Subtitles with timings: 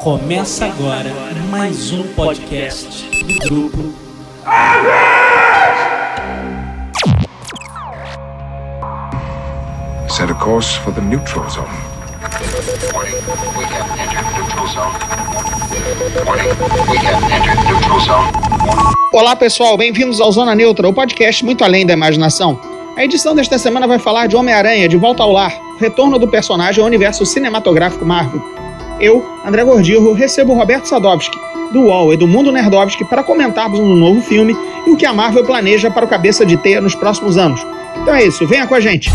[0.00, 1.10] Começa agora
[1.50, 3.92] mais um podcast do grupo
[10.08, 11.66] Set a course for the neutral zone.
[12.94, 13.12] Warning,
[13.58, 14.96] we have entered neutral zone.
[16.24, 16.48] Warning,
[16.90, 18.32] we have entered neutral zone.
[19.12, 22.58] Olá pessoal, bem-vindos ao Zona Neutra, o podcast muito além da imaginação.
[22.96, 26.26] A edição desta semana vai falar de Homem-Aranha, de volta ao lar, o retorno do
[26.26, 28.59] personagem ao universo cinematográfico Marvel.
[29.00, 31.36] Eu, André Gordirro, recebo Roberto Sadovski,
[31.72, 34.54] do UOL e do Mundo Nerdovski para comentarmos um novo filme
[34.86, 37.66] e o que a Marvel planeja para o Cabeça de Teia nos próximos anos.
[38.02, 39.10] Então é isso, venha com a gente!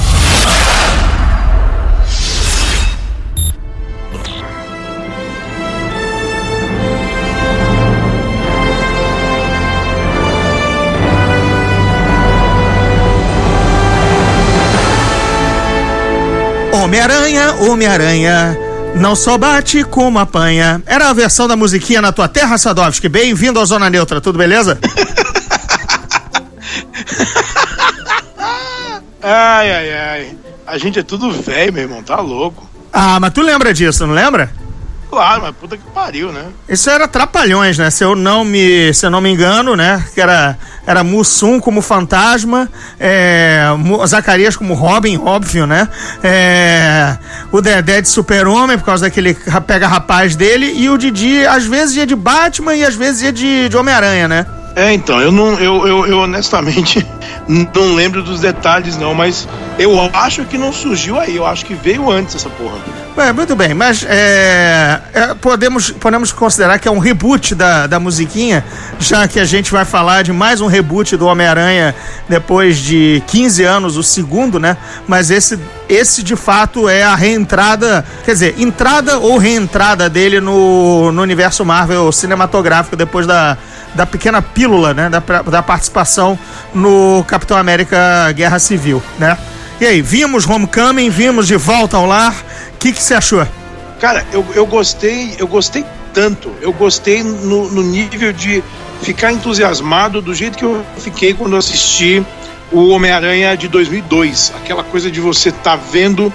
[16.73, 18.64] Homem-Aranha, Homem-Aranha,
[18.95, 20.81] não só bate como apanha.
[20.85, 23.09] Era a versão da musiquinha na tua terra, Sadovski.
[23.09, 24.79] Bem-vindo ao Zona Neutra, tudo beleza?
[29.27, 30.37] Ai, ai, ai.
[30.67, 32.69] A gente é tudo velho, meu irmão, tá louco.
[32.93, 34.51] Ah, mas tu lembra disso, não lembra?
[35.15, 36.43] Claro, mas puta que pariu, né?
[36.67, 37.89] Isso era Trapalhões, né?
[37.89, 40.03] Se eu não me, se eu não me engano, né?
[40.13, 42.67] Que era, era Mussum como fantasma,
[42.99, 43.63] é,
[44.05, 45.87] Zacarias como Robin, óbvio, né?
[46.21, 47.17] É,
[47.51, 51.95] o Dedé de Super-Homem, por causa daquele ra- pega-rapaz dele, e o Didi às vezes
[51.95, 54.45] ia de Batman e às vezes ia de, de Homem-Aranha, né?
[54.75, 57.05] É, então, eu não, eu, eu, eu honestamente
[57.47, 59.47] não lembro dos detalhes, não, mas
[59.79, 62.77] eu acho que não surgiu aí, eu acho que veio antes essa porra.
[63.17, 67.97] É, muito bem, mas é, é, podemos, podemos considerar que é um reboot da, da
[67.97, 68.65] musiquinha,
[68.99, 71.95] já que a gente vai falar de mais um reboot do Homem-Aranha
[72.27, 74.75] depois de 15 anos, o segundo, né?
[75.07, 81.13] Mas esse, esse de fato é a reentrada, quer dizer, entrada ou reentrada dele no,
[81.13, 83.57] no universo Marvel cinematográfico depois da,
[83.95, 85.09] da pequena pílula, né?
[85.09, 86.37] Da, da participação
[86.73, 89.37] no Capitão América Guerra Civil, né?
[89.79, 92.35] E aí, vimos Homecoming, vimos De Volta ao Lar.
[92.73, 93.45] O que você achou?
[93.99, 95.83] Cara, eu, eu gostei, eu gostei
[96.13, 98.63] tanto, eu gostei no, no nível de
[99.01, 102.25] ficar entusiasmado do jeito que eu fiquei quando assisti
[102.71, 104.53] o Homem-Aranha de 2002.
[104.55, 106.33] Aquela coisa de você estar vendo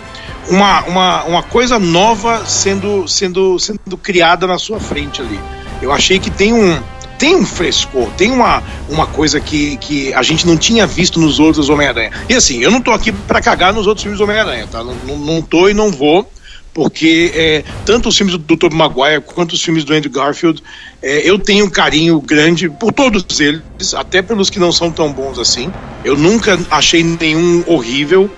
[0.48, 5.40] uma, uma, uma coisa nova sendo, sendo, sendo criada na sua frente ali.
[5.80, 6.78] Eu achei que tem um,
[7.20, 11.38] tem um frescor, tem uma, uma coisa que, que a gente não tinha visto nos
[11.38, 12.10] outros Homem-Aranha.
[12.30, 14.82] E assim, eu não tô aqui pra cagar nos outros filmes Homem-Aranha, tá?
[14.82, 16.26] Não, não, não tô e não vou,
[16.72, 20.62] porque é, tanto os filmes do Tobey Maguire quanto os filmes do Andrew Garfield,
[21.02, 23.60] é, eu tenho um carinho grande por todos eles,
[23.94, 25.70] até pelos que não são tão bons assim.
[26.02, 28.30] Eu nunca achei nenhum horrível,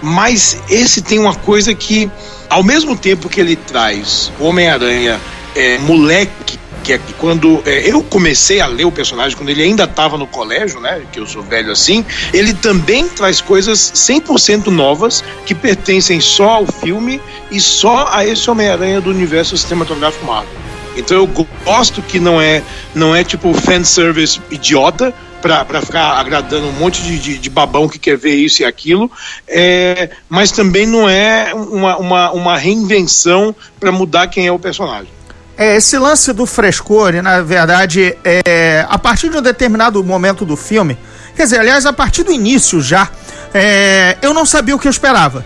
[0.00, 2.08] mas esse tem uma coisa que,
[2.48, 5.20] ao mesmo tempo que ele traz Homem-Aranha
[5.56, 9.62] é, moleque, que é que quando é, eu comecei a ler o personagem, quando ele
[9.62, 14.66] ainda estava no colégio, né, que eu sou velho assim, ele também traz coisas 100%
[14.66, 17.20] novas que pertencem só ao filme
[17.50, 20.52] e só a esse Homem-Aranha do universo cinematográfico Marvel.
[20.96, 21.28] Então eu
[21.64, 22.62] gosto que não é,
[22.94, 27.98] não é tipo fanservice idiota, pra ficar agradando um monte de, de, de babão que
[27.98, 29.10] quer ver isso e aquilo,
[29.48, 35.19] é, mas também não é uma, uma, uma reinvenção para mudar quem é o personagem.
[35.60, 40.56] É, esse lance do frescor, na verdade, é, a partir de um determinado momento do
[40.56, 40.96] filme,
[41.36, 43.10] quer dizer, aliás, a partir do início já,
[43.52, 45.44] é, eu não sabia o que eu esperava.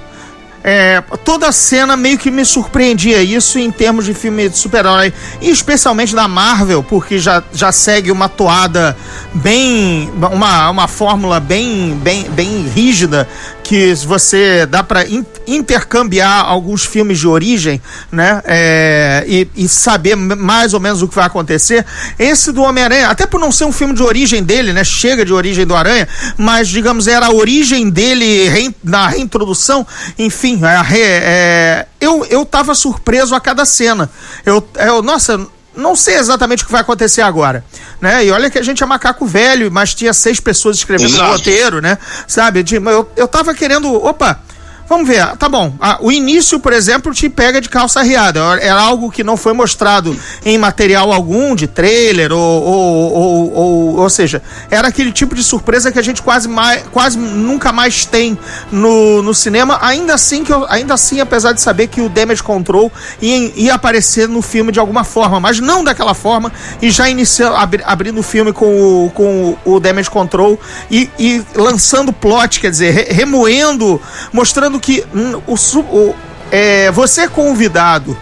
[0.66, 5.50] É, toda cena meio que me surpreendia isso em termos de filme de super-herói, e
[5.50, 8.96] especialmente da Marvel, porque já, já segue uma toada
[9.34, 10.10] bem.
[10.32, 13.28] uma, uma fórmula bem, bem, bem rígida
[13.64, 17.80] que você dá para in, intercambiar alguns filmes de origem,
[18.12, 18.42] né?
[18.44, 21.84] É, e, e, saber mais ou menos o que vai acontecer.
[22.18, 24.84] Esse do Homem-Aranha, até por não ser um filme de origem dele, né?
[24.84, 29.86] Chega de origem do Aranha, mas digamos era a origem dele na reintrodução,
[30.18, 30.53] enfim,
[31.00, 34.10] é, é, eu, eu tava surpreso a cada cena.
[34.44, 35.40] Eu, eu nossa,
[35.76, 37.64] não sei exatamente o que vai acontecer agora,
[38.00, 38.24] né?
[38.24, 41.80] E olha que a gente é macaco velho, mas tinha seis pessoas escrevendo o roteiro,
[41.80, 41.98] né?
[42.28, 42.62] Sabe?
[42.62, 44.40] De- Eu, eu tava querendo, opa,
[44.88, 45.72] vamos ver, tá bom.
[45.80, 48.40] Ah, o início, por exemplo, te pega de calça riada.
[48.60, 53.96] Era algo que não foi mostrado em material algum, de trailer, ou, ou, ou, ou,
[54.00, 58.04] ou seja, era aquele tipo de surpresa que a gente quase, mais, quase nunca mais
[58.04, 58.38] tem
[58.70, 59.78] no, no cinema.
[59.82, 62.90] Ainda assim, que eu, ainda assim, apesar de saber que o Damage Control
[63.20, 67.56] ia, ia aparecer no filme de alguma forma, mas não daquela forma, e já iniciando,
[67.56, 70.58] abri, abrindo o filme com o, com o Damage Control
[70.90, 74.00] e, e lançando plot, quer dizer, re- remoendo,
[74.32, 76.14] mostrando que hum, o, o,
[76.50, 78.16] é, você convidado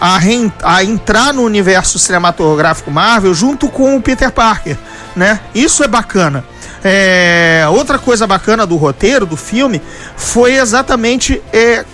[0.00, 0.18] a,
[0.64, 4.76] a entrar no universo cinematográfico Marvel junto com o Peter Parker,
[5.14, 5.40] né?
[5.54, 6.44] Isso é bacana.
[6.84, 9.80] É, outra coisa bacana do roteiro, do filme,
[10.16, 11.84] foi exatamente é,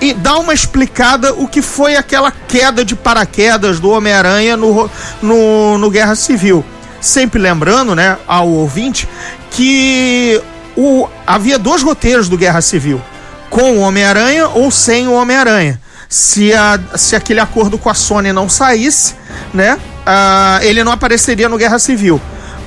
[0.00, 4.88] e dar uma explicada o que foi aquela queda de paraquedas do Homem-Aranha no,
[5.20, 6.64] no, no Guerra Civil.
[7.00, 9.08] Sempre lembrando, né, ao ouvinte,
[9.50, 10.40] que
[10.78, 13.02] o, havia dois roteiros do Guerra Civil:
[13.50, 15.80] com o Homem-Aranha ou sem o Homem-Aranha.
[16.08, 19.14] Se, a, se aquele acordo com a Sony não saísse,
[19.52, 22.20] né, uh, ele não apareceria no Guerra Civil.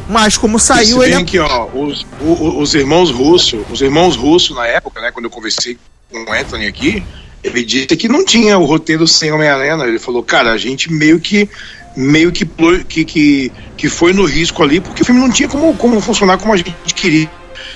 [0.09, 1.15] Mas como saiu ele.
[1.15, 5.31] Aqui, ó, os, os, os irmãos russos, os irmãos russos na época, né, quando eu
[5.31, 5.77] conversei
[6.11, 7.03] com o Anthony aqui,
[7.41, 9.85] ele disse que não tinha o roteiro sem Homem-Aranha.
[9.85, 11.49] Ele falou, cara, a gente meio que
[11.95, 12.45] meio que,
[12.87, 16.37] que, que, que foi no risco ali, porque o filme não tinha como, como funcionar
[16.37, 17.29] como a gente queria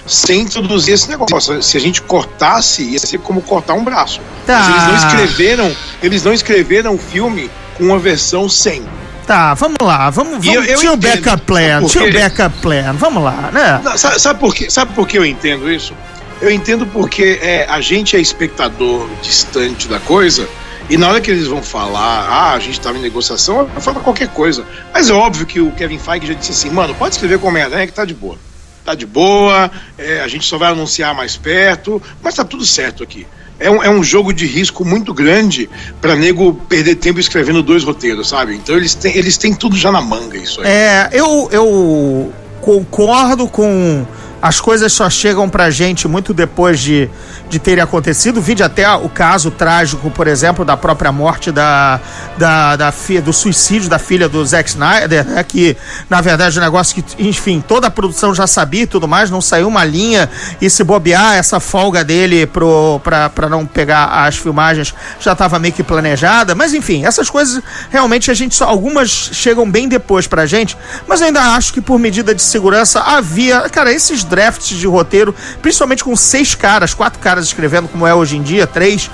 [0.05, 1.61] sem introduzir esse negócio.
[1.61, 4.21] Se a gente cortasse, ia ser como cortar um braço.
[4.45, 4.59] Tá.
[4.59, 8.83] Mas eles não escreveram, eles não escreveram o filme com uma versão sem.
[9.25, 12.93] Tá, vamos lá, vamos, vamos eu, eu tinha o backup plan, tinha o backup plan,
[12.93, 13.81] vamos lá, né?
[13.83, 14.69] Não, sabe, sabe, por quê?
[14.69, 15.95] sabe por que eu entendo isso?
[16.39, 20.47] Eu entendo porque é, a gente é espectador distante da coisa
[20.87, 24.27] e na hora que eles vão falar, ah, a gente estava em negociação, fala qualquer
[24.27, 24.63] coisa.
[24.93, 27.87] Mas é óbvio que o Kevin Feige já disse assim, mano, pode escrever com Homem-Aranha
[27.87, 28.37] que tá de boa.
[28.85, 33.01] Tá de boa, é, a gente só vai anunciar mais perto, mas tá tudo certo
[33.01, 33.25] aqui.
[33.59, 35.67] É um, é um jogo de risco muito grande
[35.99, 38.55] para nego perder tempo escrevendo dois roteiros, sabe?
[38.55, 40.67] Então eles têm, eles têm tudo já na manga, isso aí.
[40.67, 44.05] É, eu, eu concordo com
[44.45, 47.09] as coisas só chegam pra gente muito depois de,
[47.49, 48.39] de terem acontecido.
[48.39, 51.99] Vide até o caso trágico, por exemplo, da própria morte da,
[52.37, 55.43] da, da filha, do suicídio da filha do Zack Snyder, né?
[55.43, 55.75] Que,
[56.07, 59.31] na verdade, é um negócio que, enfim, toda a produção já sabia e tudo mais,
[59.31, 60.29] não saiu uma linha
[60.61, 65.57] e se bobear essa folga dele pro, pra, pra não pegar as filmagens já estava
[65.57, 66.53] meio que planejada.
[66.53, 68.65] Mas, enfim, essas coisas realmente a gente só.
[68.65, 70.77] Algumas chegam bem depois pra gente,
[71.07, 73.61] mas eu ainda acho que por medida de segurança havia.
[73.71, 78.35] Cara, esses drafts de roteiro, principalmente com seis caras, quatro caras escrevendo, como é hoje
[78.35, 79.09] em dia, três,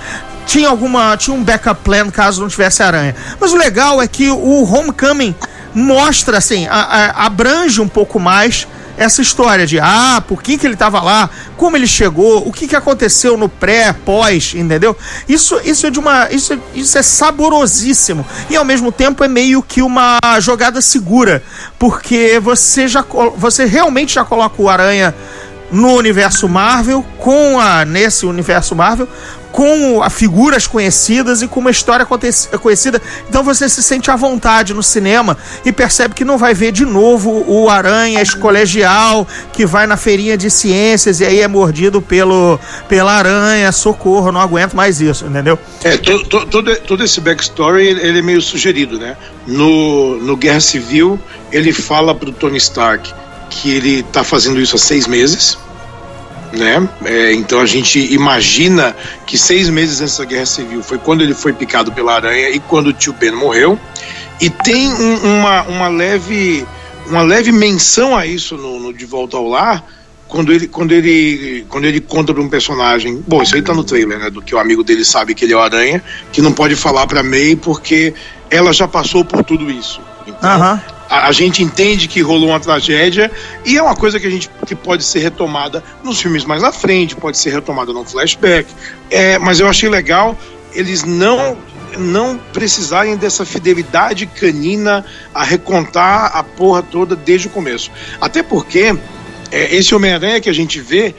[0.48, 1.16] tinha alguma.
[1.16, 3.16] tinha um backup plan caso não tivesse aranha.
[3.40, 5.36] Mas o legal é que o Homecoming
[5.74, 8.68] mostra, assim, a, a, abrange um pouco mais
[8.98, 12.68] essa história de ah, por que, que ele estava lá, como ele chegou, o que,
[12.68, 14.96] que aconteceu no pré, pós, entendeu?
[15.28, 16.30] Isso, isso é de uma.
[16.32, 18.26] Isso, isso é saborosíssimo.
[18.50, 21.44] E ao mesmo tempo é meio que uma jogada segura.
[21.78, 23.04] Porque você já
[23.36, 25.14] você realmente já coloca o Aranha
[25.72, 29.08] no universo Marvel, com a nesse universo Marvel,
[29.52, 33.02] com a figuras conhecidas e com uma história conhecida.
[33.28, 36.86] Então você se sente à vontade no cinema e percebe que não vai ver de
[36.86, 42.60] novo o Aranha colegial que vai na feirinha de ciências e aí é mordido pelo,
[42.88, 43.72] pela aranha.
[43.72, 45.58] Socorro, não aguento mais isso, entendeu?
[45.84, 49.18] É, todo, todo, todo esse backstory ele é meio sugerido, né?
[49.48, 51.20] No, no Guerra Civil,
[51.52, 53.14] ele fala pro Tony Stark
[53.50, 55.58] que ele tá fazendo isso há seis meses
[56.54, 56.88] né?
[57.06, 58.96] É, então a gente imagina
[59.26, 62.60] que seis meses antes da Guerra Civil foi quando ele foi picado pela aranha e
[62.60, 63.80] quando o tio Ben morreu.
[64.40, 66.66] E tem um, uma, uma, leve,
[67.08, 69.84] uma leve menção a isso no, no, De Volta ao Lar,
[70.28, 73.24] quando ele, quando ele, quando ele conta para um personagem.
[73.28, 74.30] Bom, isso aí tá no trailer, né?
[74.30, 77.06] Do que o amigo dele sabe que ele é o aranha, que não pode falar
[77.06, 78.14] para May porque
[78.50, 80.02] ela já passou por tudo isso.
[80.28, 83.30] Então, uh -huh a, a, gente entende que rolou uma tragédia
[83.66, 86.72] e é uma coisa que a gente que pode ser retomada nos filmes mais à
[86.72, 88.74] frente, pode ser retomada num flashback.
[89.10, 90.38] É, mas eu achei legal
[90.74, 91.58] eles não
[91.98, 97.92] não precisarem dessa fidelidade canina a recontar a porra toda desde o começo.
[98.22, 98.96] Até porque
[99.52, 101.14] é, esse Homem-Aranha que a gente vê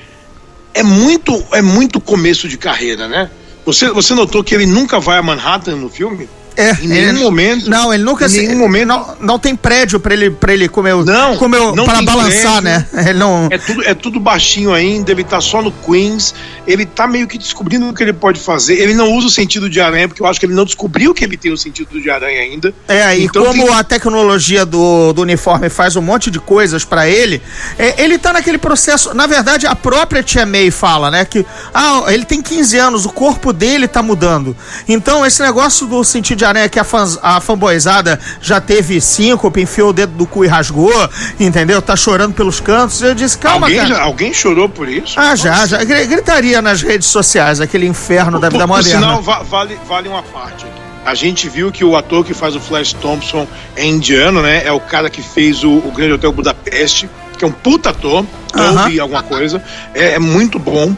[0.72, 3.30] é muito é muito começo de carreira, né?
[3.66, 6.26] Você, você notou que ele nunca vai a Manhattan no filme?
[6.56, 7.70] É, em nenhum ele, momento.
[7.70, 8.26] Não, ele nunca.
[8.26, 8.88] Em nenhum momento.
[8.88, 10.94] Não, não tem prédio para ele para ele comer.
[11.04, 12.86] Não, comer não para balançar, prédio, né?
[13.10, 13.48] Ele não.
[13.50, 15.10] É tudo é tudo baixinho ainda.
[15.10, 16.34] Ele tá só no Queens.
[16.66, 18.74] Ele tá meio que descobrindo o que ele pode fazer.
[18.74, 21.24] Ele não usa o sentido de aranha porque eu acho que ele não descobriu que
[21.24, 22.74] ele tem o sentido de aranha ainda.
[22.86, 23.74] É, e então, como tem...
[23.74, 27.42] a tecnologia do, do uniforme faz um monte de coisas para ele,
[27.78, 29.14] é, ele tá naquele processo.
[29.14, 31.44] Na verdade, a própria Tia May fala, né, que
[31.74, 34.56] ah, ele tem 15 anos, o corpo dele tá mudando.
[34.88, 39.52] Então esse negócio do sentido de aranha que a, fãs, a fanboyzada já teve cinco,
[39.56, 40.92] enfiou o dedo do cu e rasgou,
[41.38, 41.80] entendeu?
[41.80, 43.00] Tá chorando pelos cantos.
[43.00, 43.94] Eu disse, calma, alguém, cara.
[43.94, 45.18] Já, alguém chorou por isso?
[45.18, 45.36] Ah, Nossa.
[45.36, 45.84] já, já.
[45.84, 49.16] Gritaria nas redes sociais, aquele inferno da vida moderna.
[49.16, 50.82] Por sinal, vale, vale uma parte aqui.
[51.04, 54.62] A gente viu que o ator que faz o Flash Thompson é indiano, né?
[54.64, 58.20] É o cara que fez o, o Grande Hotel Budapeste, que é um puta ator.
[58.22, 58.82] Uh -huh.
[58.82, 59.62] ouvi alguma coisa.
[59.94, 60.94] É, é muito bom.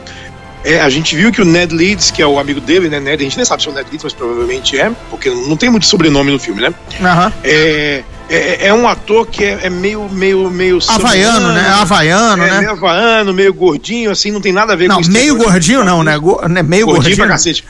[0.65, 2.99] É, a gente viu que o Ned Leeds, que é o amigo dele, né?
[2.99, 5.57] Ned, a gente nem sabe se é o Ned Leeds, mas provavelmente é, porque não
[5.57, 6.73] tem muito sobrenome no filme, né?
[7.03, 7.33] Aham.
[7.45, 10.79] É, é, é um ator que é, é meio, meio, meio.
[10.89, 11.69] Havaiano, né?
[11.69, 12.59] Havaiano, é, né?
[12.61, 15.51] meio havaiano, meio gordinho, assim, não tem nada a ver Não, com meio estereótipo.
[15.51, 16.17] gordinho não, né?
[16.19, 16.63] Go- né?
[16.63, 17.17] Meio Gordinho gordinho.
[17.19, 17.65] pra cacete.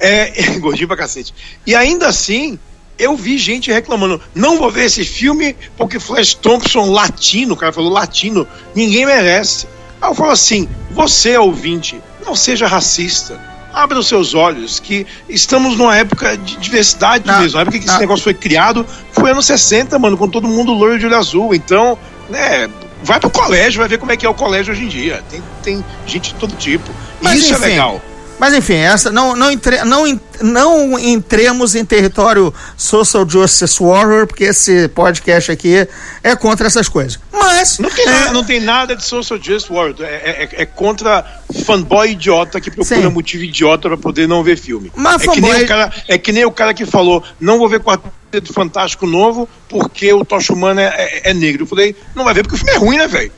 [0.00, 1.32] É, é, gordinho pra cacete.
[1.64, 2.58] E ainda assim,
[2.98, 7.72] eu vi gente reclamando: não vou ver esse filme porque Flash Thompson latino, o cara
[7.72, 9.68] falou latino, ninguém merece.
[10.00, 13.40] Aí eu falo assim: você, ouvinte, não seja racista.
[13.72, 17.58] Abra os seus olhos, que estamos numa época de diversidade Não, mesmo.
[17.58, 17.94] A época que não.
[17.94, 21.54] esse negócio foi criado foi anos 60, mano, com todo mundo loiro de olho azul.
[21.54, 21.96] Então,
[22.28, 22.68] né,
[23.02, 25.22] vai pro colégio, vai ver como é que é o colégio hoje em dia.
[25.30, 26.90] Tem, tem gente de todo tipo.
[27.20, 28.02] E Mas, isso enfim, é legal.
[28.42, 34.42] Mas enfim, essa não não, entre, não, não entremos em território social justice warrior, porque
[34.42, 35.86] esse podcast aqui
[36.24, 37.20] é contra essas coisas.
[37.32, 39.94] Mas Não tem, é, nada, não tem nada de social justice warrior.
[40.00, 41.24] É, é- é contra
[41.64, 43.06] fanboy idiota que procura Sim.
[43.10, 44.90] motivo idiota pra poder não ver filme.
[44.96, 47.58] Mas é, que nem fanboy- o cara, é que nem o cara que falou: não
[47.58, 51.62] vou ver Quarteto Fantástico novo porque o Tocha Humana é, é- é negro.
[51.62, 53.30] Eu falei: não vai ver porque o filme é ruim, né, velho?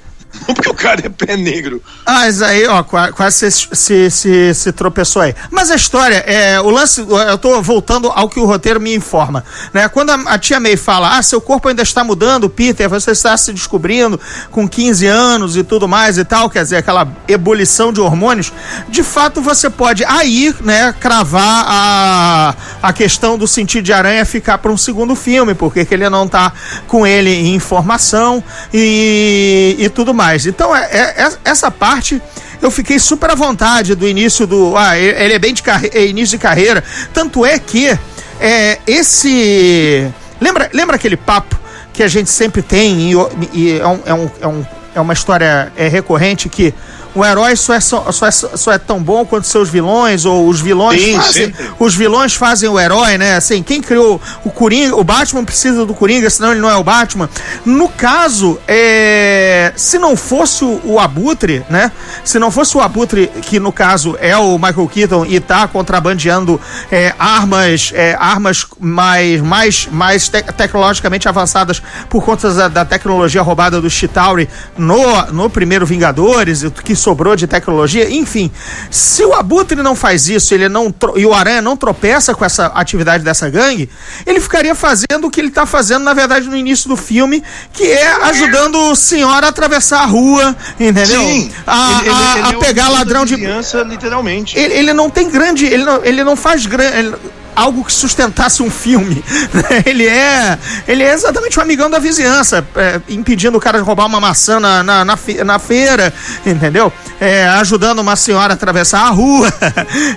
[0.47, 1.83] Não porque o cara é pé negro.
[2.05, 5.35] Ah, mas aí, ó, qua- quase se, se, se, se tropeçou aí.
[5.51, 9.45] Mas a história, é, o lance, eu tô voltando ao que o roteiro me informa,
[9.73, 9.89] né?
[9.89, 13.37] Quando a, a tia May fala, ah, seu corpo ainda está mudando, Peter, você está
[13.37, 18.01] se descobrindo com 15 anos e tudo mais e tal, quer dizer, aquela ebulição de
[18.01, 18.53] hormônios,
[18.89, 24.59] de fato você pode aí, né, cravar a, a questão do sentido de aranha ficar
[24.59, 26.53] para um segundo filme, porque que ele não tá
[26.87, 30.24] com ele em formação e, e tudo mais.
[30.47, 32.21] Então, é, é- é- essa parte
[32.63, 34.77] eu fiquei super à vontade do início do.
[34.77, 35.63] Ah, ele é bem de
[35.93, 36.83] é início de carreira.
[37.13, 37.97] Tanto é que
[38.41, 40.09] é, esse.
[40.41, 41.59] Lembra, lembra aquele papo
[41.93, 43.15] que a gente sempre tem, e,
[43.53, 44.67] e é, um- é um- é um-
[44.97, 46.75] é uma história é, recorrente que
[47.15, 50.49] o herói só é, só, só é, só é tão bom quanto seus vilões, ou
[50.49, 51.33] os vilões Sim, fazem.
[51.47, 51.71] sempre.
[51.79, 53.37] Os vilões fazem o herói, né?
[53.37, 56.85] Assim, quem criou o Coringa, o Batman precisa do Coringa, senão ele não é o
[56.85, 57.29] Batman.
[57.65, 61.93] No caso, é, se não fosse o, o Abutre, né?
[62.25, 66.61] Se não fosse o Abutre, que no caso é o Michael Keaton e tá contrabandeando
[66.91, 73.43] é, armas, é, armas mais, mais, mais te- tecnologicamente avançadas por conta da, da tecnologia
[73.43, 78.51] roubada do Chitauri no, no primeiro Vingadores, que sobrou de tecnologia, enfim.
[78.91, 82.67] Se o Abutre não faz isso, ele não e o Aranha não tropeça com essa
[82.67, 83.89] atividade dessa gangue,
[84.27, 87.43] ele ficaria fazendo o que ele tá fazendo, na verdade, no início do filme,
[87.73, 91.21] que é ajudando o senhor a atravessar a rua, entendeu?
[91.67, 94.59] A, Ele- ele- a- a é o pegar da ladrão de vizinhança, literalmente.
[94.59, 95.67] ele, ele não tem grande.
[95.67, 97.15] Ele não, ele não faz grande.
[97.55, 99.23] Algo que sustentasse um filme.
[99.53, 99.83] né?
[99.87, 100.59] Ele é.
[100.87, 104.59] Ele é exatamente um amigão da vizinhança, é, impedindo o cara de roubar uma maçã
[104.59, 106.13] na, na, na, fe- na feira,
[106.45, 106.93] entendeu?
[107.21, 109.53] É, ajudando uma senhora a atravessar a rua.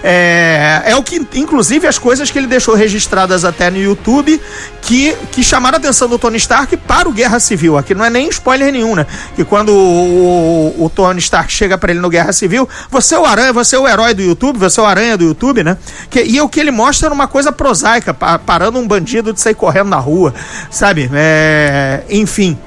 [0.03, 4.39] É, é o que, inclusive, as coisas que ele deixou registradas até no YouTube
[4.81, 7.77] que, que chamaram a atenção do Tony Stark para o Guerra Civil.
[7.77, 9.05] Aqui não é nem spoiler nenhum, né?
[9.35, 13.19] Que quando o, o, o Tony Stark chega para ele no Guerra Civil, você é
[13.19, 15.77] o Aranha, você é o herói do YouTube, você é o Aranha do YouTube, né?
[16.09, 19.39] Que, e o que ele mostra era uma coisa prosaica, pa- parando um bandido de
[19.41, 20.33] sair correndo na rua,
[20.71, 21.09] sabe?
[21.13, 22.57] É, enfim.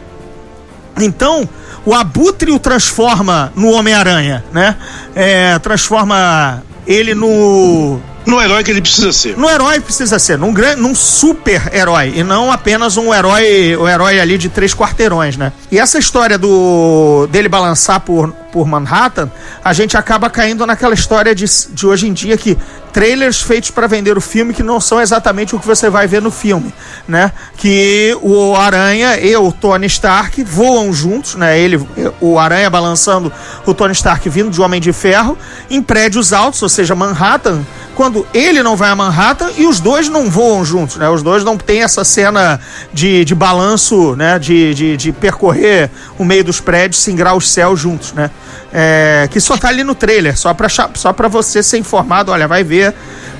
[1.00, 1.49] Então,
[1.85, 4.76] o Abutre o transforma no Homem-Aranha, né?
[5.14, 7.99] É, transforma ele no
[8.31, 9.37] No herói que ele precisa ser.
[9.37, 13.89] no herói precisa ser, num, gran, num super herói, e não apenas um herói, o
[13.89, 15.53] herói ali de três quarteirões, né?
[15.71, 19.31] E essa história do dele balançar por, por Manhattan,
[19.65, 22.57] a gente acaba caindo naquela história de, de hoje em dia que
[22.93, 26.21] trailers feitos para vender o filme que não são exatamente o que você vai ver
[26.21, 26.73] no filme,
[27.07, 27.33] né?
[27.57, 31.59] Que o Aranha e o Tony Stark voam juntos, né?
[31.59, 31.81] Ele,
[32.21, 33.33] o Aranha balançando
[33.67, 38.27] o Tony Stark vindo de Homem de Ferro em prédios altos, ou seja, Manhattan, quando
[38.33, 41.09] ele não vai a Manhattan e os dois não voam juntos, né?
[41.09, 42.61] Os dois não tem essa cena
[42.93, 44.39] de, de balanço, né?
[44.39, 48.31] De, de, de percorrer o meio dos prédios, singrar os céus juntos, né?
[48.73, 52.47] É, que só tá ali no trailer, só pra, só pra você ser informado, olha,
[52.47, 52.95] vai ver,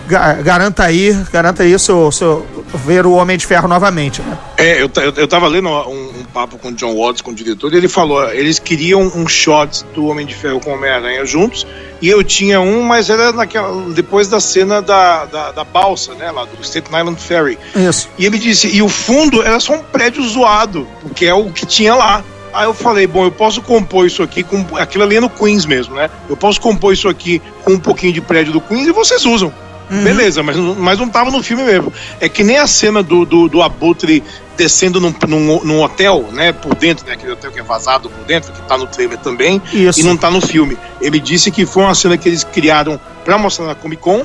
[0.09, 2.45] ga- garanta aí, garanta aí seu, seu,
[2.85, 4.37] ver o Homem de Ferro novamente, né?
[4.57, 7.73] É, eu, eu, eu tava lendo um papo com o John Watts, com o diretor,
[7.73, 11.67] e ele falou: eles queriam um shot do Homem de Ferro com o Homem-Aranha juntos,
[12.01, 16.31] e eu tinha um, mas era naquela, depois da cena da, da, da balsa, né,
[16.31, 17.59] lá do Staten Island Ferry.
[17.77, 18.09] Isso.
[18.19, 21.67] E ele disse: e o fundo era só um prédio zoado, porque é o que
[21.67, 22.25] tinha lá.
[22.53, 24.77] Aí eu falei, bom, eu posso compor isso aqui com.
[24.77, 26.11] Aquilo ali é no Queens mesmo, né?
[26.29, 29.53] Eu posso compor isso aqui com um pouquinho de prédio do Queens e vocês usam.
[29.91, 31.93] Beleza, mas, não- mas não tava no filme mesmo.
[32.21, 34.23] É que nem a cena do, do, do Abutre
[34.57, 38.25] descendo num, num, num hotel, né, por dentro, né, aquele hotel que é vazado por
[38.25, 39.99] dentro, que tá no trailer também, Isso.
[39.99, 40.77] e não tá no filme.
[41.01, 44.23] Ele disse que foi uma cena que eles criaram pra mostrar na Comic Con,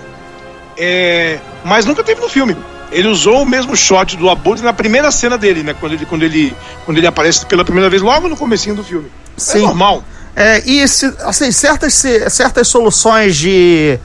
[0.77, 2.55] é, mas nunca teve no filme.
[2.91, 6.23] Ele usou o mesmo shot do Abutre na primeira cena dele, né, quando ele, quando
[6.23, 6.53] ele,
[6.85, 9.07] quando ele aparece pela primeira vez, logo no comecinho do filme.
[9.37, 9.61] É Sim.
[9.61, 10.03] normal.
[10.35, 11.93] É, e assim, certas,
[12.29, 13.97] certas soluções de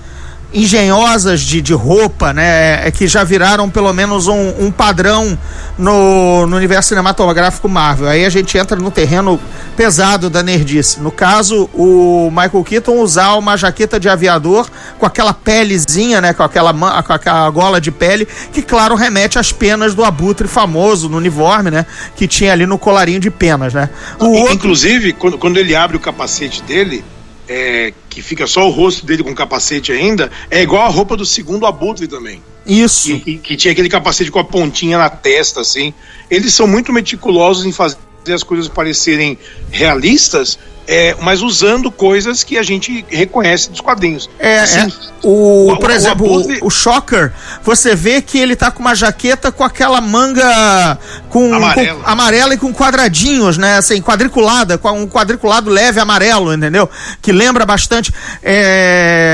[0.53, 5.39] engenhosas de, de roupa, né, é que já viraram pelo menos um, um padrão
[5.79, 8.09] no, no universo cinematográfico Marvel.
[8.09, 9.41] Aí a gente entra no terreno
[9.77, 11.01] pesado da nerdice.
[11.01, 16.43] No caso, o Michael Keaton usar uma jaqueta de aviador com aquela pelezinha, né, com
[16.43, 21.17] aquela, com aquela gola de pele, que claro remete às penas do abutre famoso no
[21.17, 23.89] uniforme, né, que tinha ali no colarinho de penas, né.
[24.19, 27.05] O outro- Inclusive, quando, quando ele abre o capacete dele,
[27.53, 31.27] é, que fica só o rosto dele com capacete ainda, é igual a roupa do
[31.27, 32.41] segundo Abutre também.
[32.65, 33.09] Isso.
[33.09, 35.93] Que, que- que tinha aquele capacete com a pontinha na testa, assim.
[36.31, 37.97] Eles são muito meticulosos em fazer
[38.33, 39.39] as coisas parecerem
[39.71, 44.29] realistas, é, mas usando coisas que a gente reconhece dos quadrinhos.
[44.39, 45.11] É, Assim, é.
[45.23, 47.31] O, o- por exemplo, o, o Shocker,
[47.63, 50.99] você vê que ele tá com uma jaqueta com aquela manga
[51.29, 52.01] com, Amarela.
[52.03, 53.77] com- amarela e com quadradinhos, né?
[53.77, 56.89] Assim, quadriculada, com um quadriculado leve amarelo, entendeu?
[57.23, 58.13] Que lembra bastante.
[58.43, 59.30] É.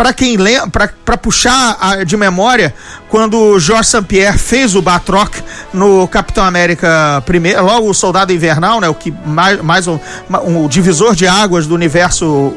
[0.00, 2.74] Pra quem lembra, pra puxar a- de memória,
[3.10, 4.00] quando o George St.
[4.04, 5.34] Pierre fez o Batroc
[5.74, 9.98] no Capitão América primeiro, logo o Soldado Invernal, né, o que mais, mais um,
[10.46, 12.54] um divisor de águas do universo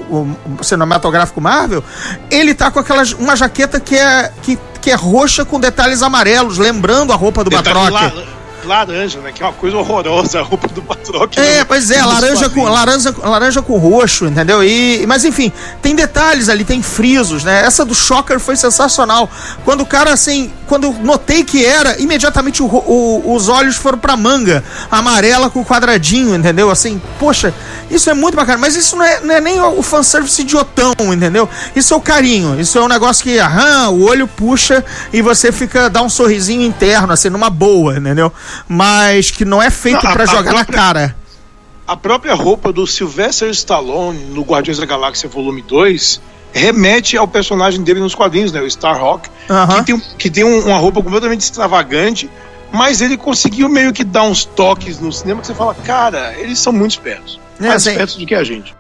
[0.61, 1.83] cinematográfico Marvel,
[2.31, 6.57] ele tá com aquela uma jaqueta que é que, que é roxa com detalhes amarelos,
[6.57, 8.15] lembrando a roupa do detalhe Batroc.
[8.15, 8.23] la-
[8.65, 9.31] laranja, né?
[9.31, 11.37] Que é uma coisa horrorosa, a roupa do Batroc.
[11.37, 14.63] É, né, pois é, laranja com, laranja, laranja com roxo, entendeu?
[14.63, 15.51] E, mas enfim,
[15.81, 17.63] tem detalhes ali, tem frisos, né?
[17.65, 19.29] Essa do Shocker foi sensacional.
[19.65, 23.97] Quando o cara, assim, quando eu notei que era, imediatamente o o- os olhos foram
[23.97, 26.69] pra manga amarela com quadradinho, entendeu?
[26.69, 27.53] Assim, poxa,
[27.89, 28.57] isso é muito bacana.
[28.57, 31.47] Mas isso não é, não é nem o fanservice idiotão, entendeu?
[31.75, 32.59] Isso é o carinho.
[32.59, 36.63] Isso é um negócio que, aham, o olho puxa e você fica, dá um sorrisinho
[36.63, 38.31] interno, assim, numa boa, entendeu?
[38.67, 41.15] Mas que não é feito Não, a- pra a jogar na própria- cara.
[41.87, 46.21] A própria roupa do Sylvester Stallone no Guardiões da Galáxia Volume 2
[46.53, 48.61] remete ao personagem dele nos quadrinhos, né?
[48.61, 49.83] O Starhawk, Aham.
[49.83, 52.29] que tem, que tem um- uma roupa completamente extravagante,
[52.71, 56.57] mas ele conseguiu meio que dar uns toques no cinema que você fala, cara, eles
[56.59, 57.39] são muito espertos.
[57.59, 58.73] É, mais assim- espertos do que a gente.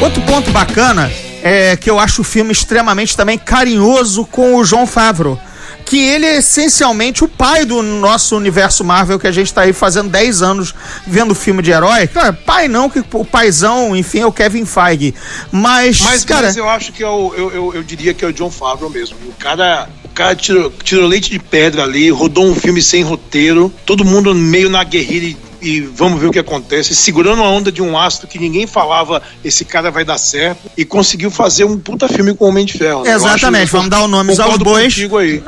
[0.00, 1.10] Outro ponto bacana
[1.42, 5.38] é que eu acho o filme extremamente também carinhoso com o João Favreau.
[5.84, 9.72] Que ele é essencialmente o pai do nosso universo Marvel, que a gente tá aí
[9.72, 10.74] fazendo 10 anos
[11.06, 12.06] vendo filme de herói.
[12.06, 15.14] Claro, pai não, que o paizão, enfim, é o Kevin Feige.
[15.50, 16.48] Mas, Mas, cara.
[16.48, 18.90] mas eu acho que é o, eu, eu, eu diria que é o John Favreau
[18.90, 19.16] mesmo.
[19.26, 24.04] O cara, cara tirou, tirou leite de pedra ali, rodou um filme sem roteiro, todo
[24.04, 27.96] mundo meio na guerrilha e, vamos ver o que acontece, segurando a onda de um
[27.98, 32.34] astro que ninguém falava, esse cara vai dar certo, e conseguiu fazer um puta filme
[32.34, 33.02] com o Homem de Ferro.
[33.04, 33.12] né?
[33.14, 34.94] Exatamente, acho- vamos dar o nomes aos bois.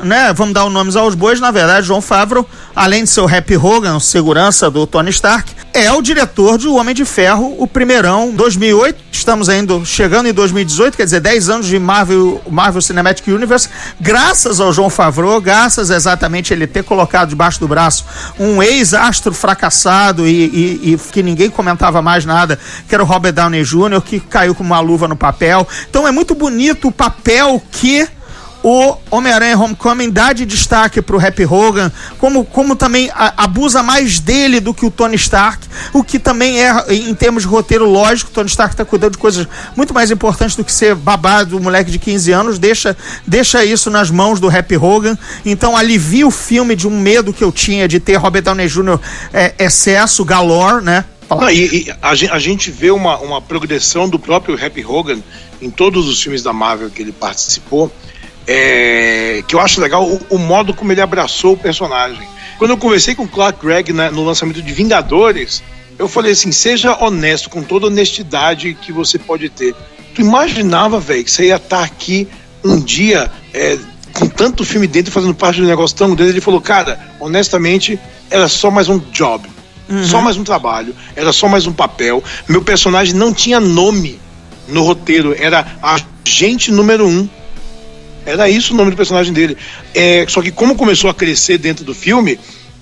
[0.03, 0.33] Né?
[0.33, 1.41] Vamos dar o nomes aos bois.
[1.41, 5.91] Na verdade, João Favreau, além de ser o Happy Hogan, segurança do Tony Stark, é
[5.93, 9.11] o diretor de O Homem de Ferro, o primeirão, 2008.
[9.13, 13.69] Estamos ainda chegando em 2018, quer dizer, 10 anos de Marvel, Marvel Cinematic Universe.
[14.01, 18.05] Graças ao João Favreau, graças exatamente ele ter colocado debaixo do braço
[18.39, 23.33] um ex-astro fracassado e, e- e que ninguém comentava mais nada, que era o Robert
[23.33, 25.67] Downey Jr., que caiu com uma luva no papel.
[25.89, 28.09] Então é muito bonito o papel que
[28.63, 34.19] o Homem-Aranha Homecoming dá de destaque pro Happy Hogan, como, como também a- abusa mais
[34.21, 38.31] dele do que o Tony Stark, o que também é, em termos de roteiro lógico,
[38.31, 41.91] Tony Stark tá cuidando de coisas muito mais importantes do que ser babado do moleque
[41.91, 42.97] de 15 anos, deixa,
[43.27, 47.43] deixa isso nas mãos do Happy Hogan, então alivia o filme de um medo que
[47.43, 48.99] eu tinha de ter Robert Downey Jr.
[49.33, 51.05] é, excesso, galore, né?
[51.31, 55.21] Não, e, e a, a gente vê uma, uma progressão do próprio Happy Hogan
[55.63, 57.91] em todos os filmes da Marvel que ele participou,
[58.47, 62.27] é, que eu acho legal o, o modo como ele abraçou o personagem.
[62.59, 65.63] Quando eu conversei com o Clark Gregg né, no lançamento de Vingadores,
[65.99, 69.75] eu falei assim: seja honesto, com toda honestidade que você pode ter.
[70.15, 72.27] Tu imaginava, velho, que você ia estar aqui
[72.65, 73.79] um dia é,
[74.13, 76.33] com tanto filme dentro fazendo parte de um negócio tão grande?
[76.33, 77.99] Ele falou: cara, honestamente,
[78.31, 79.49] era só mais um job.
[80.05, 82.23] Só mais um trabalho, era só mais um papel.
[82.49, 84.21] Meu personagem não tinha nome
[84.69, 87.29] no roteiro, era agente número um.
[88.25, 89.57] Era isso o nome do personagem dele.
[89.95, 92.39] É, só que como começou a crescer dentro do filme,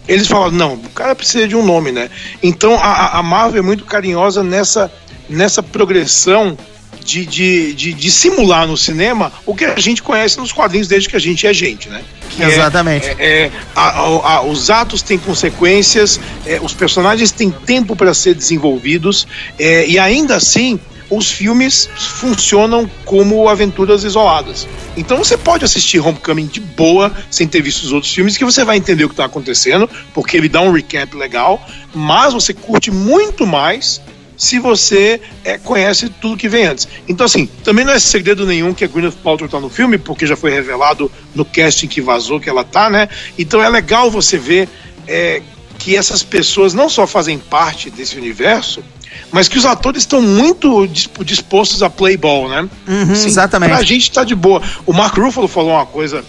[0.09, 2.11] eles falaram, não, o cara precisa de um nome, né?
[2.42, 4.90] Então a, a- Marvel é muito carinhosa nessa
[5.29, 6.57] nessa progressão
[7.05, 11.07] de, de, de, de, simular no cinema o que a gente conhece nos quadrinhos desde
[11.07, 12.03] que a gente é gente, né?
[12.31, 13.07] Que Exatamente.
[13.09, 18.14] É, é, a, a, a, os atos têm consequências, é, os personagens têm tempo para
[18.14, 19.27] ser desenvolvidos
[19.59, 24.66] é, e ainda assim os filmes funcionam como aventuras isoladas.
[24.96, 28.64] Então você pode assistir Homecoming de boa, sem ter visto os outros filmes, que você
[28.64, 32.90] vai entender o que está acontecendo, porque ele dá um recap legal, mas você curte
[32.90, 34.00] muito mais
[34.36, 36.86] se você é, conhece tudo que vem antes.
[37.08, 40.26] Então, assim, também não é segredo nenhum que a Gwyneth Paltrow tá no filme, porque
[40.26, 43.08] já foi revelado no casting que vazou que ela tá, né?
[43.36, 44.68] Então é legal você ver
[45.08, 45.42] é,
[45.76, 48.82] que essas pessoas não só fazem parte desse universo,
[49.31, 50.87] mas que os atores estão muito
[51.24, 52.68] dispostos a play ball, né?
[52.87, 53.70] Uhum, assim, exatamente.
[53.70, 54.62] Pra gente tá de boa.
[54.87, 56.24] O Mark Ruffalo falou uma coisa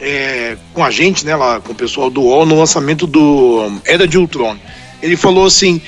[0.00, 4.06] é, com a gente, né, lá com o pessoal do UOL, no lançamento do Era
[4.06, 4.56] de Ultron.
[5.02, 5.80] Ele falou assim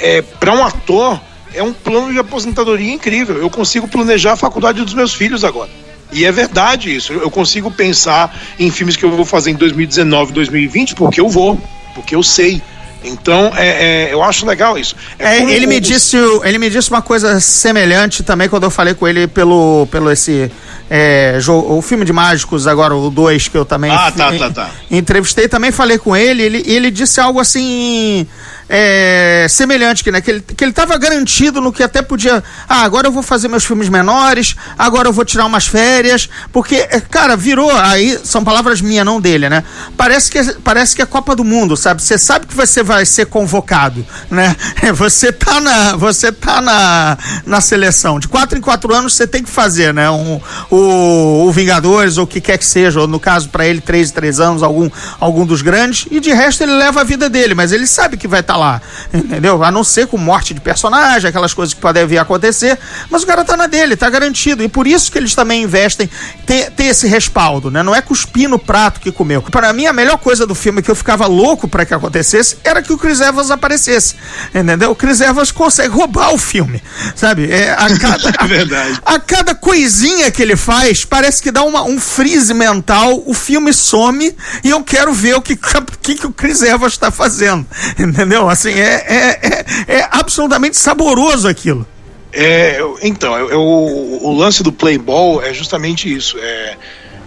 [0.00, 1.20] é, para um ator,
[1.54, 3.36] é um plano de aposentadoria incrível.
[3.36, 5.70] Eu consigo planejar a faculdade dos meus filhos agora.
[6.12, 7.12] E é verdade isso.
[7.12, 11.58] Eu consigo pensar em filmes que eu vou fazer em 2019, 2020, porque eu vou,
[11.94, 12.62] porque eu sei.
[13.04, 14.94] Então, é, é, eu acho legal isso.
[15.18, 18.94] É, é ele, me disse, ele me disse uma coisa semelhante também quando eu falei
[18.94, 20.50] com ele pelo, pelo esse
[20.88, 24.50] é, jogo, o filme de mágicos, agora o 2, que eu também ah, tá, tá,
[24.50, 24.70] tá.
[24.90, 28.26] entrevistei, também falei com ele, ele, ele disse algo assim
[28.74, 32.42] é, semelhante, que, né, que, ele, estava garantido no que até podia.
[32.66, 36.76] Ah, agora eu vou fazer meus filmes menores, agora eu vou tirar umas férias, porque,
[36.76, 37.70] é, cara, virou.
[37.70, 39.62] Aí são palavras minhas, não dele, né?
[39.94, 42.02] Parece que, parece que é Copa do Mundo, sabe?
[42.02, 44.56] Você sabe que você vai ser convocado, né?
[44.94, 48.18] Você tá na, você tá na, na seleção.
[48.18, 50.08] De quatro em quatro anos você tem que fazer, né?
[50.10, 53.80] Um, o, o Vingadores, ou o que quer que seja, ou no caso para ele,
[53.80, 57.28] três em três anos, algum, algum dos grandes, e de resto ele leva a vida
[57.28, 58.80] dele, mas ele sabe que vai estar tá lá,
[59.12, 59.62] entendeu?
[59.62, 62.78] A não ser com morte de personagem, aquelas coisas que podem vir a acontecer,
[63.10, 64.62] mas o cara tá na dele, tá garantido.
[64.62, 66.08] E por isso que eles também investem
[66.46, 67.82] ter, ter esse respaldo, né?
[67.82, 69.42] Não é cuspir no prato que comeu.
[69.42, 72.82] Para mim, a melhor coisa do filme que eu ficava louco para que acontecesse era
[72.82, 74.14] que o Chris Evans aparecesse,
[74.54, 74.90] entendeu?
[74.90, 76.82] O Chris Evans consegue roubar o filme,
[77.14, 77.50] sabe?
[77.50, 79.00] É, a cada, é verdade.
[79.04, 83.34] A, a, cada coisinha que ele faz, parece que dá uma, um freeze mental, o
[83.34, 85.56] filme some e eu quero ver o que,
[86.00, 87.66] que, que o Chris Evans está fazendo,
[87.98, 88.41] entendeu?
[88.48, 89.40] Assim, é, é,
[89.88, 91.86] é, é absolutamente saboroso aquilo.
[92.32, 96.38] É, então, eu, eu, o lance do Playball é justamente isso.
[96.38, 96.76] É,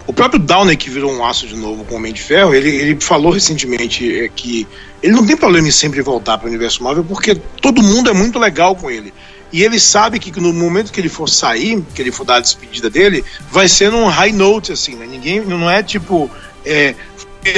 [0.06, 2.68] o próprio Downey, que virou um aço de novo com o Homem de Ferro, ele,
[2.68, 4.66] ele falou recentemente é, que
[5.02, 8.12] ele não tem problema em sempre voltar para o universo Marvel, porque todo mundo é
[8.12, 9.12] muito legal com ele.
[9.52, 12.40] E ele sabe que no momento que ele for sair, que ele for dar a
[12.40, 15.06] despedida dele, vai ser num high note, assim, né?
[15.06, 16.30] Ninguém, não é tipo,
[16.64, 16.94] é,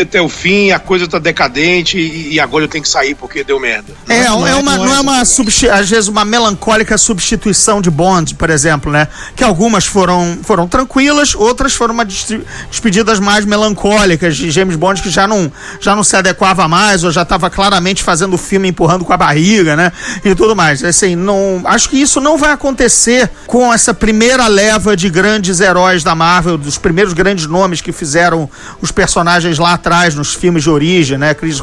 [0.01, 3.43] até o fim, a coisa tá decadente e, e, agora eu tenho que sair porque
[3.43, 3.93] deu merda.
[4.07, 7.91] Não é, é, não é, uma, não é, uma às vezes uma melancólica substituição de
[7.91, 9.09] Bond, por exemplo, né?
[9.35, 15.11] Que algumas foram, foram tranquilas, outras foram uma despedidas mais melancólicas de James Bond que
[15.11, 19.05] já não, já não se adequava mais ou já estava claramente fazendo o filme empurrando
[19.05, 19.93] com a barriga, né?
[20.25, 20.83] E tudo mais.
[20.85, 26.03] Assim, não, acho que isso não vai acontecer com essa primeira leva de grandes heróis
[26.03, 28.49] da Marvel, dos primeiros grandes nomes que fizeram
[28.81, 31.33] os personagens lá atrás nos filmes de origem, né?
[31.35, 31.61] Chris,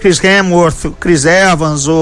[0.00, 1.92] Chris Hemsworth, Chris Evans, o,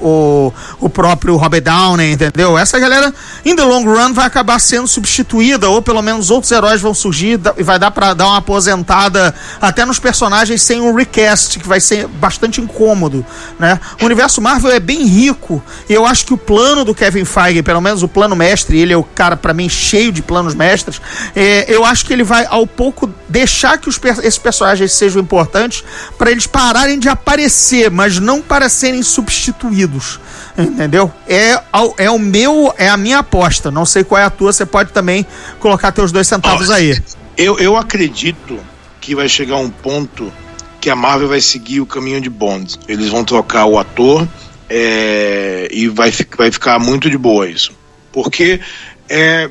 [0.00, 2.56] o, o próprio Robert Downey, entendeu?
[2.58, 3.12] Essa galera,
[3.44, 7.40] in the long run, vai acabar sendo substituída, ou pelo menos outros heróis vão surgir
[7.56, 11.80] e vai dar para dar uma aposentada até nos personagens sem um recast, que vai
[11.80, 13.24] ser bastante incômodo,
[13.58, 13.80] né?
[14.00, 17.62] O universo Marvel é bem rico, e eu acho que o plano do Kevin Feige,
[17.62, 21.00] pelo menos o plano mestre, ele é o cara, para mim, cheio de planos mestres,
[21.34, 25.84] é, eu acho que ele vai, ao pouco, deixar que os, esses personagens sejam importantes
[26.16, 30.20] para eles pararem de aparecer, mas não para serem substituídos.
[30.56, 31.12] Entendeu?
[31.26, 31.60] É,
[31.96, 33.70] é o meu, é a minha aposta.
[33.70, 35.24] Não sei qual é a tua, você pode também
[35.60, 37.00] colocar teus dois centavos aí.
[37.36, 38.58] Eu, eu acredito
[39.00, 40.32] que vai chegar um ponto
[40.80, 42.78] que a Marvel vai seguir o caminho de Bond.
[42.88, 44.26] Eles vão trocar o ator
[44.68, 47.72] é, e vai, vai ficar muito de boa isso.
[48.12, 48.60] Porque
[49.08, 49.48] é,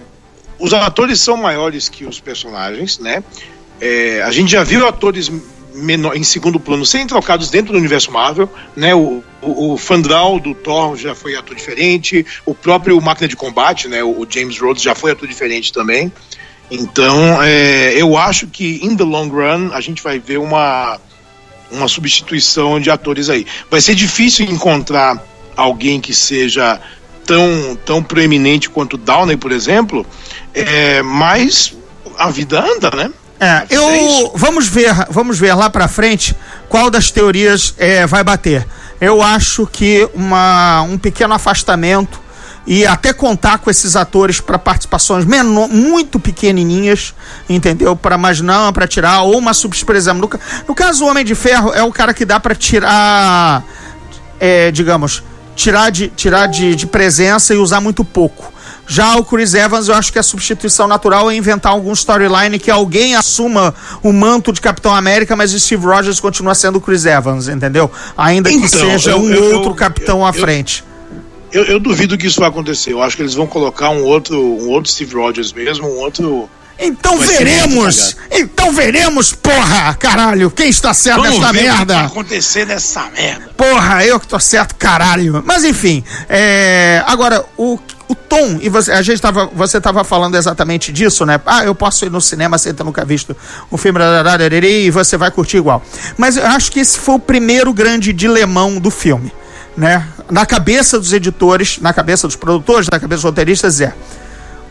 [0.60, 3.24] os atores são maiores que os personagens, né?
[3.80, 5.32] É, a gente já viu atores
[5.74, 8.94] menor, em segundo plano serem trocados dentro do universo Marvel, né?
[8.96, 13.88] O, o, o Fandral do Thor já foi ator diferente, o próprio Máquina de Combate,
[13.88, 14.04] né?
[14.04, 16.12] O, o James Rhodes já foi ator diferente também.
[16.70, 21.00] Então, é, eu acho que in the long run a gente vai ver uma
[21.70, 23.46] uma substituição de atores aí.
[23.70, 25.22] Vai ser difícil encontrar
[25.56, 26.80] alguém que seja
[27.26, 30.06] tão tão proeminente quanto Downey, por exemplo,
[30.54, 31.76] é, mas
[32.18, 33.12] a vida anda, né?
[33.40, 36.36] É, eu vamos ver, vamos ver lá para frente
[36.68, 38.68] qual das teorias é, vai bater.
[39.00, 42.20] Eu acho que uma, um pequeno afastamento
[42.68, 47.14] e até contar com esses atores para participações menor, muito pequenininhas,
[47.48, 47.96] entendeu?
[47.96, 49.54] Para mais não, para tirar ou uma
[49.96, 53.64] exemplo, no, no, caso o Homem de Ferro é o cara que dá para tirar,
[54.38, 55.24] é, digamos,
[55.56, 58.52] tirar de tirar de, de presença e usar muito pouco.
[58.88, 62.72] Já o Chris Evans, eu acho que a substituição natural é inventar algum storyline que
[62.72, 67.06] alguém assuma o manto de Capitão América, mas o Steve Rogers continua sendo o Chris
[67.06, 67.92] Evans, entendeu?
[68.18, 70.86] Ainda então, que seja eu, um eu, outro eu, capitão à frente.
[71.52, 72.94] Eu, duvido que isso vai acontecer.
[72.94, 76.50] Eu acho que eles vão colocar um outro, um outro Steve Rogers mesmo, um outro.
[76.80, 78.16] Então vai veremos!
[78.32, 79.96] Então veremos, porra!
[79.96, 81.82] Caralho, quem está certo Vamos nessa merda?
[81.82, 83.50] O que vai acontecer nessa merda?
[83.58, 85.42] Porra, eu que tô certo, caralho.
[85.46, 87.02] Mas enfim, é...
[87.08, 91.40] agora, o o tom, e você, a gente tava, você estava falando exatamente disso, né?
[91.46, 93.36] Ah, eu posso ir no cinema sem ter nunca visto
[93.72, 94.00] um filme
[94.64, 95.84] e você vai curtir igual.
[96.18, 99.32] Mas eu acho que esse foi o primeiro grande dilemão do filme
[99.78, 103.94] né, na cabeça dos editores, na cabeça dos produtores, na cabeça dos roteiristas é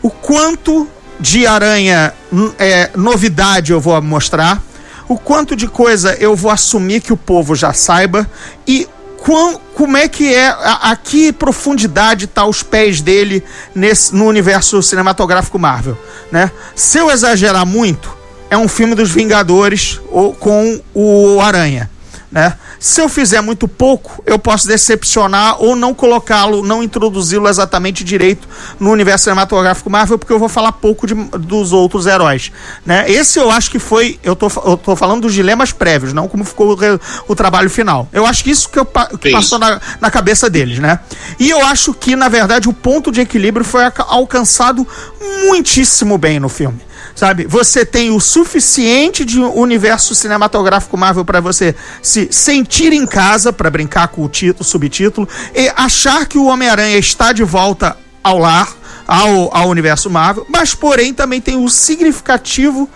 [0.01, 0.87] o quanto
[1.19, 2.13] de aranha
[2.59, 4.61] é, novidade eu vou mostrar,
[5.07, 8.29] o quanto de coisa eu vou assumir que o povo já saiba
[8.67, 13.43] e quão, como é que é, a, a que profundidade está os pés dele
[13.75, 15.97] nesse, no universo cinematográfico Marvel,
[16.31, 16.51] né?
[16.75, 18.15] Se eu exagerar muito,
[18.49, 21.89] é um filme dos Vingadores ou, com o Aranha,
[22.31, 22.57] né?
[22.79, 28.47] Se eu fizer muito pouco, eu posso decepcionar ou não colocá-lo, não introduzi-lo exatamente direito
[28.79, 32.51] no universo cinematográfico Marvel, porque eu vou falar pouco de, dos outros heróis.
[32.85, 33.09] Né?
[33.09, 34.19] Esse eu acho que foi.
[34.23, 38.07] Eu tô, eu tô falando dos dilemas prévios, não como ficou o, o trabalho final.
[38.13, 40.99] Eu acho que isso que, eu, que passou na, na cabeça deles, né?
[41.39, 44.87] E eu acho que, na verdade, o ponto de equilíbrio foi alcançado
[45.47, 46.86] muitíssimo bem no filme
[47.17, 47.47] sabe?
[47.47, 53.71] Você tem o suficiente de universo cinematográfico Marvel para você se sentir em casa, para
[53.71, 58.71] brincar com o título, subtítulo, e achar que o Homem-Aranha está de volta ao lar,
[59.07, 62.87] ao, ao universo Marvel, mas porém também tem o significativo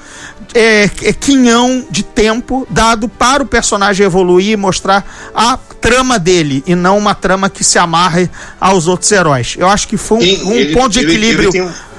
[0.54, 6.64] é, é, quinhão de tempo dado para o personagem evoluir e mostrar a trama dele
[6.68, 8.30] e não uma trama que se amarre
[8.60, 9.56] aos outros heróis.
[9.58, 11.50] Eu acho que foi um, um ele, ponto de equilíbrio.
[11.50, 11.91] Ele, ele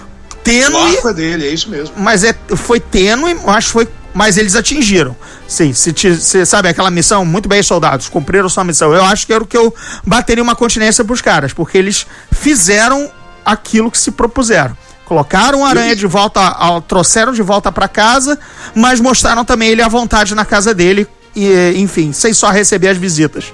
[0.42, 0.98] tênue.
[1.02, 1.94] O é dele, é isso mesmo.
[1.96, 3.88] Mas é, foi tênue, mas foi.
[4.14, 5.16] Mas eles atingiram.
[5.48, 8.92] Sim, se, se sabe aquela missão, muito bem, soldados, cumpriram sua missão.
[8.92, 9.74] Eu acho que era o que eu
[10.07, 13.11] bateria uma continência pros caras, porque eles fizeram
[13.44, 14.76] aquilo que se propuseram.
[15.07, 18.38] Colocaram o Aranha de volta, ao, trouxeram de volta para casa,
[18.74, 22.98] mas mostraram também ele à vontade na casa dele, e, enfim, sem só receber as
[22.98, 23.52] visitas.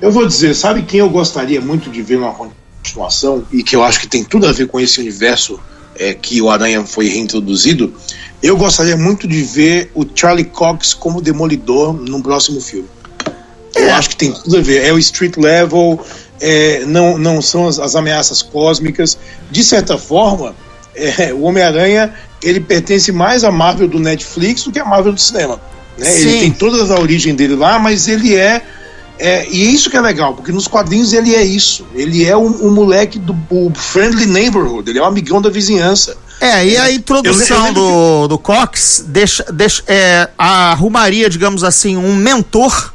[0.00, 3.84] Eu vou dizer, sabe quem eu gostaria muito de ver numa continuação e que eu
[3.84, 5.60] acho que tem tudo a ver com esse universo
[6.00, 7.94] é, que o Aranha foi reintroduzido,
[8.42, 12.88] eu gostaria muito de ver o Charlie Cox como Demolidor no próximo filme.
[13.76, 13.90] Eu é.
[13.92, 14.82] acho que tem tudo a ver.
[14.82, 16.00] É o street level,
[16.40, 19.18] é, não, não são as, as, ameaças cósmicas.
[19.50, 20.56] De certa forma,
[20.94, 25.20] é, o Homem-Aranha ele pertence mais à Marvel do Netflix do que à Marvel do
[25.20, 25.60] cinema.
[25.98, 26.20] Né?
[26.20, 28.62] Ele tem toda a origem dele lá, mas ele é
[29.20, 31.86] é, e isso que é legal, porque nos quadrinhos ele é isso.
[31.94, 33.36] Ele é um, um moleque do
[33.74, 36.16] friendly neighborhood, ele é um amigão da vizinhança.
[36.40, 41.98] É, e a introdução eu, eu do, do Cox deixa, deixa é, arrumaria, digamos assim,
[41.98, 42.94] um mentor,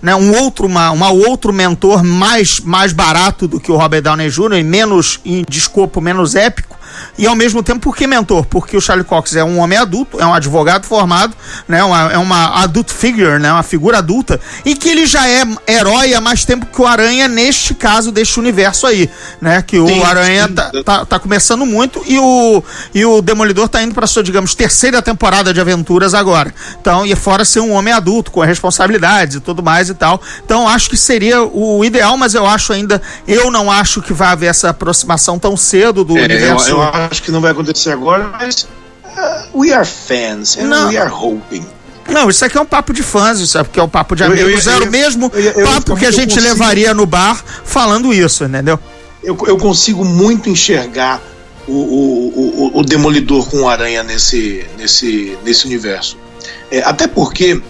[0.00, 4.30] né, um outro, uma, uma outro mentor mais, mais barato do que o Robert Downey
[4.30, 4.54] Jr.
[4.54, 6.74] e menos de escopo, menos épico
[7.18, 8.46] e ao mesmo tempo por que mentor?
[8.46, 11.34] Porque o Charlie Cox é um homem adulto, é um advogado formado,
[11.68, 11.82] né?
[11.82, 13.52] Uma, é uma adult figure, né?
[13.52, 17.28] Uma figura adulta e que ele já é herói há mais tempo que o Aranha
[17.28, 19.62] neste caso deste universo aí, né?
[19.62, 20.54] Que o sim, Aranha sim.
[20.54, 22.62] Tá, tá, tá, começando muito e o,
[22.94, 26.54] e o Demolidor tá indo para sua, digamos, terceira temporada de aventuras agora.
[26.80, 30.20] Então, e fora ser um homem adulto com responsabilidades e tudo mais e tal.
[30.44, 34.28] Então, acho que seria o ideal, mas eu acho ainda, eu não acho que vai
[34.28, 36.70] haver essa aproximação tão cedo do é, universo.
[36.70, 38.68] Eu, eu acho que não vai acontecer agora, mas
[39.04, 40.88] uh, we are fans and não.
[40.88, 41.64] we are hoping.
[42.08, 44.22] Não, isso aqui é um papo de fãs, isso é porque é um papo de
[44.22, 44.66] amigos.
[44.66, 45.30] Era o mesmo
[45.64, 46.46] papo que a gente consigo...
[46.46, 48.78] levaria no bar falando isso, entendeu?
[49.22, 51.20] Eu, eu consigo muito enxergar
[51.66, 56.16] o, o, o, o Demolidor com o Aranha nesse, nesse, nesse universo.
[56.70, 57.60] É, até porque,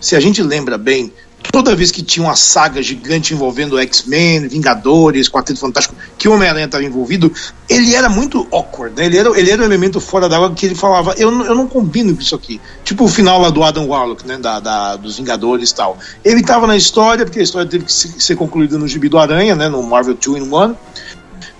[0.00, 5.28] se a gente lembra bem, toda vez que tinha uma saga gigante envolvendo X-Men, Vingadores,
[5.28, 7.32] Quarteto Fantástico, que o Homem-Aranha estava envolvido,
[7.68, 9.06] ele era muito awkward, né?
[9.06, 11.66] Ele era, ele era um elemento fora da água que ele falava, eu, eu não
[11.66, 12.60] combino com isso aqui.
[12.84, 14.38] Tipo o final lá do Adam Warlock, né?
[14.38, 15.98] Da, da dos Vingadores e tal.
[16.24, 19.54] Ele estava na história, porque a história teve que ser concluída no Gibi do Aranha,
[19.54, 19.68] né?
[19.68, 20.74] No Marvel 2 in 1.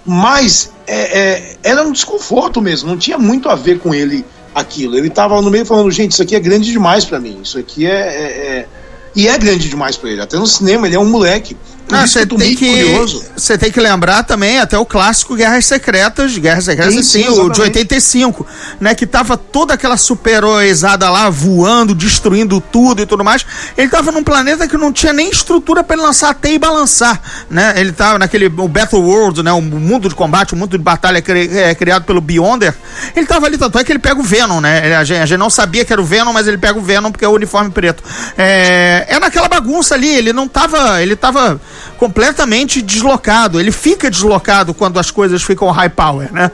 [0.04, 4.96] Mas é, é, era um desconforto mesmo, não tinha muito a ver com ele aquilo.
[4.96, 7.40] Ele estava no meio falando, gente, isso aqui é grande demais para mim.
[7.42, 8.68] Isso aqui é, é, é
[9.16, 10.20] e é grande demais para ele.
[10.20, 11.56] Até no cinema ele é um moleque.
[11.88, 13.24] Eu tô tem que curioso.
[13.36, 17.28] você tem que lembrar também até o clássico Guerras Secretas, Guerras Secretas Sim, sim, sim,
[17.28, 17.60] o de exatamente.
[17.60, 18.46] 85,
[18.80, 23.46] né, que tava toda aquela super-heroizada lá voando, destruindo tudo e tudo mais.
[23.76, 26.58] Ele tava num planeta que não tinha nem estrutura para ele lançar a teia e
[26.58, 27.74] balançar, né?
[27.76, 31.22] Ele tava naquele o Battle World, né, o mundo de combate, o mundo de batalha
[31.22, 32.74] cri- é, criado pelo Beyonder.
[33.14, 34.96] Ele tava ali tanto é que ele pega o Venom, né?
[34.96, 37.10] A, gente, a gente não sabia que era o Venom, mas ele pega o Venom
[37.10, 38.02] porque é o uniforme preto.
[38.36, 41.60] É, é naquela bagunça ali, ele não tava, ele tava
[41.98, 43.60] completamente deslocado.
[43.60, 46.50] Ele fica deslocado quando as coisas ficam high power, né?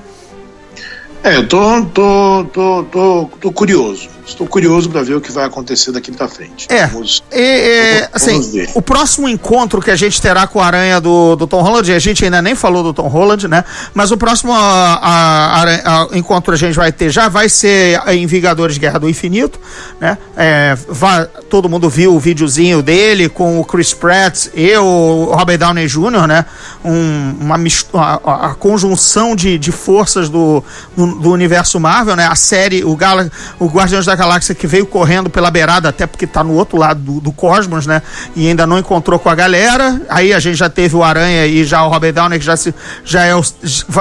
[1.24, 4.08] É, eu tô, tô, tô, tô, tô curioso.
[4.26, 6.66] Estou curioso para ver o que vai acontecer daqui pra frente.
[6.70, 6.86] É.
[6.86, 8.70] Vamos- E, Vamos assim, ver.
[8.74, 11.98] o próximo encontro que a gente terá com a aranha do, do Tom Holland, a
[11.98, 13.64] gente ainda nem falou do Tom Holland, né?
[13.92, 14.60] Mas o próximo a,
[15.02, 19.58] a- a- encontro a gente vai ter já vai ser em Vingadores Guerra do Infinito,
[20.00, 20.16] né?
[20.36, 25.58] É, vai- todo mundo viu o videozinho dele com o Chris Pratt e o Robert
[25.58, 26.44] Downey Jr., né?
[26.84, 28.14] Um- uma mistu- a,
[28.50, 30.62] a- conjunção de, de forças do,
[30.96, 32.26] do, do universo Marvel, né?
[32.26, 36.26] A série, o, Gala, o Guardiões da Galáxia que veio correndo pela beirada, até porque
[36.26, 38.02] tá no outro lado do, do cosmos, né?
[38.34, 40.00] E ainda não encontrou com a galera.
[40.08, 42.74] Aí a gente já teve o Aranha e já o Robert Downey, que já, se,
[43.04, 43.42] já é o,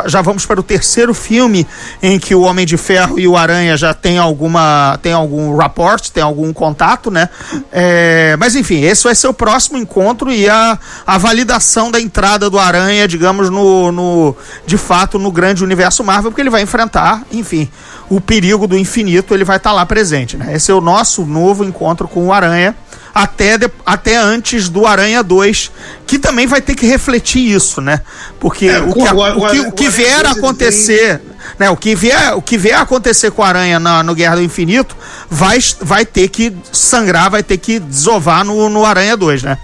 [0.06, 1.68] já vamos para o terceiro filme
[2.02, 6.10] em que o Homem de Ferro e o Aranha já tem alguma tem algum rapport,
[6.10, 7.30] tem algum contato, né?
[7.72, 12.50] É, mas enfim, esse vai ser o próximo encontro e a, a validação da entrada
[12.50, 17.24] do Aranha, digamos, no, no de fato no grande universo Marvel, porque ele vai enfrentar,
[17.32, 17.70] enfim,
[18.16, 20.54] o perigo do infinito, ele vai estar lá presente, né?
[20.54, 22.76] Esse é o nosso novo encontro com o Aranha.
[23.14, 25.70] Até, de- até antes do Aranha 2,
[26.08, 28.02] que também vai ter que refletir isso, né?
[28.40, 30.38] Porque É, o, que, a- o- o que, o- o que o vier a 2
[30.38, 31.22] ele acontecer,
[31.60, 31.70] né?
[31.70, 34.42] O que vier, o que vier a acontecer com a Aranha na- no Guerra do
[34.42, 34.96] Infinito
[35.30, 39.58] vai, vai ter que sangrar, vai ter que desovar no, no Aranha 2, né?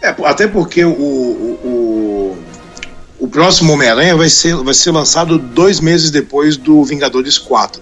[0.00, 2.38] É, até porque o, o,
[3.22, 7.80] o, próximo Homem-Aranha vai ser, vai ser lançado dois meses depois do Vingadores 4.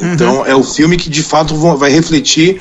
[0.00, 2.60] Então é o filme que de fato vai refletir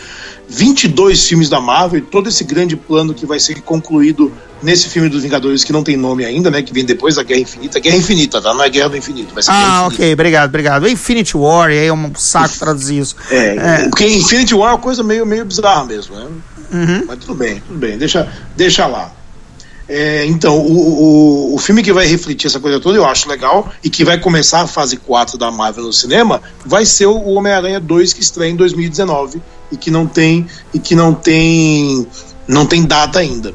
[0.50, 4.32] 22 filmes da Marvel e todo esse grande plano que vai ser concluído
[4.64, 6.62] nesse filme dos Vingadores que não tem nome ainda, né?
[6.62, 7.80] Que vem depois da Guerra Infinita.
[7.80, 8.54] Guerra Infinita, tá?
[8.54, 10.88] Não é Guerra do Infinito, vai ser Ah, ok, obrigado, obrigado.
[10.88, 13.16] Infinity War, aí é um saco traduzir isso.
[13.30, 13.90] É, É.
[13.90, 16.28] porque Infinity War é uma coisa meio, meio bizarra mesmo, né?
[17.08, 19.12] Mas tudo bem, tudo bem, deixa, deixa lá.
[19.90, 23.72] É, então, o, o, o filme que vai refletir essa coisa toda, eu acho legal,
[23.84, 27.80] e que vai começar a fase 4 da Marvel no cinema, vai ser o Homem-Aranha
[27.80, 32.06] 2 que estreia em 2019 e que não tem e que não tem
[32.48, 33.54] não tem data ainda.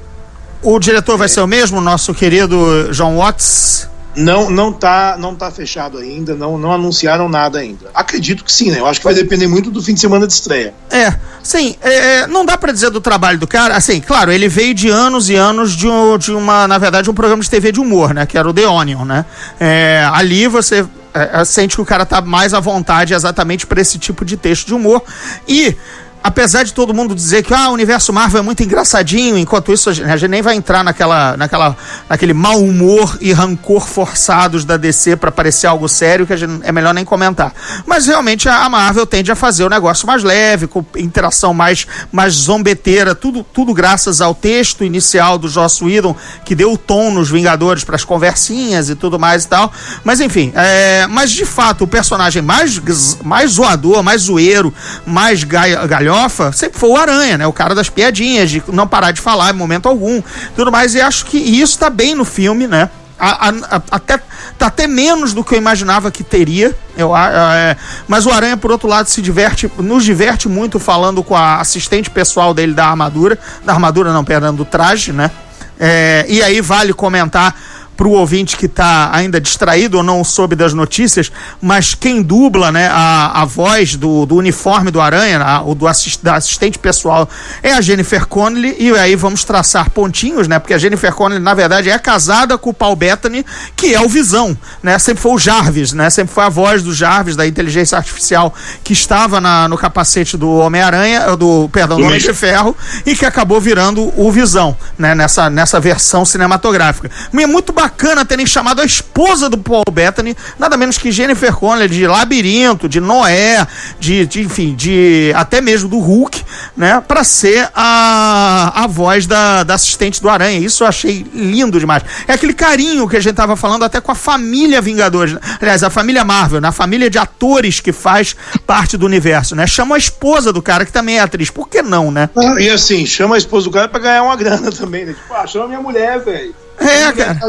[0.62, 3.88] O diretor vai ser o mesmo, nosso querido John Watts.
[4.14, 7.90] Não não tá não tá fechado ainda, não não anunciaram nada ainda.
[7.94, 8.78] Acredito que sim, né?
[8.78, 10.74] Eu acho que vai depender muito do fim de semana de estreia.
[10.90, 14.74] É, sim, é, não dá pra dizer do trabalho do cara, assim, claro, ele veio
[14.74, 15.86] de anos e anos de,
[16.18, 18.68] de uma, na verdade, um programa de TV de humor, né, que era o The
[18.68, 19.24] Onion, né,
[19.58, 23.80] é, ali você é, é, sente que o cara tá mais à vontade exatamente pra
[23.80, 25.02] esse tipo de texto de humor,
[25.48, 25.76] e...
[26.24, 29.90] Apesar de todo mundo dizer que ah, o universo Marvel é muito engraçadinho, enquanto isso
[29.90, 31.76] a gente, a gente nem vai entrar naquela, naquela,
[32.08, 36.70] naquele mau humor e rancor forçados da DC pra parecer algo sério que gente, é
[36.70, 37.52] melhor nem comentar.
[37.86, 42.34] Mas realmente a, Marvel tende a fazer o negócio mais leve, com interação mais, mais
[42.34, 47.30] zombeteira, tudo, tudo graças ao texto inicial do Joss Whedon, que deu o tom nos
[47.30, 49.72] Vingadores para as conversinhas e tudo mais e tal.
[50.04, 52.80] Mas enfim, é, mas de fato o personagem mais,
[53.24, 54.72] mais zoador, mais zoeiro,
[55.04, 57.46] mais gai- galhofa, sempre foi o Aranha, né?
[57.46, 60.22] O cara das piadinhas, de não parar de falar em momento algum,
[60.54, 60.94] tudo mais.
[60.94, 62.90] E acho que isso tá bem no filme, né?
[63.18, 64.18] A- a- a- até,
[64.58, 66.74] tá até menos do que eu imaginava que teria.
[66.96, 67.76] Eu, é,
[68.08, 72.10] mas o Aranha, por outro lado, se diverte, nos diverte muito falando com a assistente
[72.10, 73.38] pessoal dele da armadura.
[73.64, 75.30] Da armadura, não, perdão, do traje, né?
[75.78, 77.54] É, e aí vale comentar
[77.96, 82.72] para o ouvinte que está ainda distraído ou não soube das notícias, mas quem dubla
[82.72, 86.78] né, a, a voz do, do uniforme do Aranha, a, o do assist, da assistente
[86.78, 87.28] pessoal,
[87.62, 90.58] é a Jennifer Connelly, e aí vamos traçar pontinhos, né?
[90.58, 93.44] Porque a Jennifer Connelly, na verdade, é casada com o Paul Bettany,
[93.76, 94.98] que é o Visão, né?
[94.98, 96.10] Sempre foi o Jarvis, né?
[96.10, 100.50] Sempre foi a voz do Jarvis, da inteligência artificial, que estava na, no capacete do
[100.50, 105.14] Homem-Aranha, do, perdão, do Homem de Ferro, e que acabou virando o Visão, né?
[105.14, 107.10] Nessa, nessa versão cinematográfica.
[107.32, 111.52] E é muito bacana terem chamado a esposa do Paul Bettany, nada menos que Jennifer
[111.52, 113.66] Connelly, de Labirinto, de Noé,
[113.98, 116.44] de, de enfim, de até mesmo do Hulk,
[116.76, 120.60] né, para ser a, a voz da, da assistente do Aranha.
[120.60, 122.04] Isso eu achei lindo demais.
[122.28, 125.40] É aquele carinho que a gente tava falando até com a família Vingadores, né?
[125.60, 126.72] aliás, a família Marvel, na né?
[126.72, 129.66] família de atores que faz parte do universo, né?
[129.66, 131.50] Chama a esposa do cara que também é atriz.
[131.50, 132.30] Por que não, né?
[132.36, 135.14] Ah, e assim, chama a esposa do cara para ganhar uma grana também, né?
[135.14, 136.54] Tipo, ah, chama minha mulher, velho.
[136.88, 137.40] É, cara.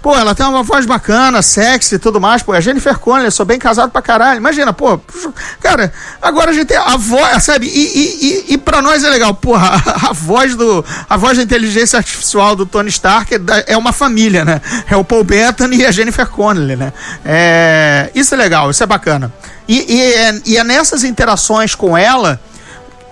[0.00, 2.42] Pô, ela tem uma voz bacana, sexy e tudo mais.
[2.42, 4.38] Pô, é Jennifer Connelly, sou bem casado pra caralho.
[4.38, 4.98] Imagina, pô,
[5.60, 5.92] cara,
[6.22, 7.66] agora a gente tem a voz, sabe?
[7.66, 10.84] E, e, e, e pra nós é legal, porra, a, a, voz do.
[11.10, 14.60] A voz da inteligência artificial do Tony Stark é, é uma família, né?
[14.88, 16.92] É o Paul Bettany e a Jennifer Connelly, né?
[17.24, 19.32] É, isso é legal, isso é bacana.
[19.66, 22.40] E, e, é, e é nessas interações com ela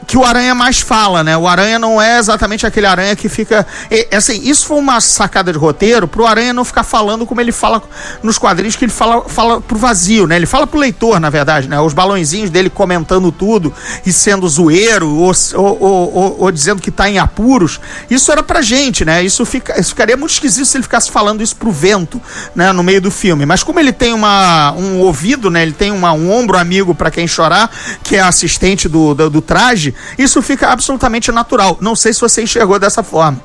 [0.07, 1.37] que o Aranha mais fala, né?
[1.37, 3.67] O Aranha não é exatamente aquele Aranha que fica.
[3.91, 7.51] E, assim, isso foi uma sacada de roteiro pro Aranha não ficar falando como ele
[7.51, 7.83] fala
[8.23, 10.37] nos quadrinhos, que ele fala, fala pro vazio, né?
[10.37, 11.81] Ele fala pro leitor, na verdade, né?
[11.81, 17.11] Os balãozinhos dele comentando tudo e sendo zoeiro ou, ou, ou, ou dizendo que tá
[17.11, 17.81] em apuros.
[18.09, 19.25] Isso era pra gente, né?
[19.25, 22.23] Isso, fica, isso ficaria muito esquisito se ele ficasse falando isso pro vento,
[22.55, 22.73] né?
[22.73, 23.45] No meio do filme.
[23.45, 25.63] Mas como ele tem uma, um ouvido, né?
[25.63, 27.69] Ele tem uma, um ombro amigo para quem chorar,
[28.05, 31.79] que é assistente do, do, do traje isso fica absolutamente natural.
[31.81, 33.41] Não sei se você enxergou dessa forma.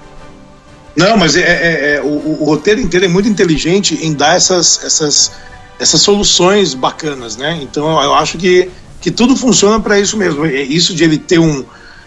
[0.95, 4.83] Não, mas é, é, é o, o, roteiro inteiro é muito inteligente em dar essas,
[4.83, 5.31] essas,
[5.79, 7.59] essas soluções bacanas, né?
[7.61, 10.45] Então eu acho que, que tudo funciona para isso mesmo.
[10.45, 11.63] É isso de ele ter um.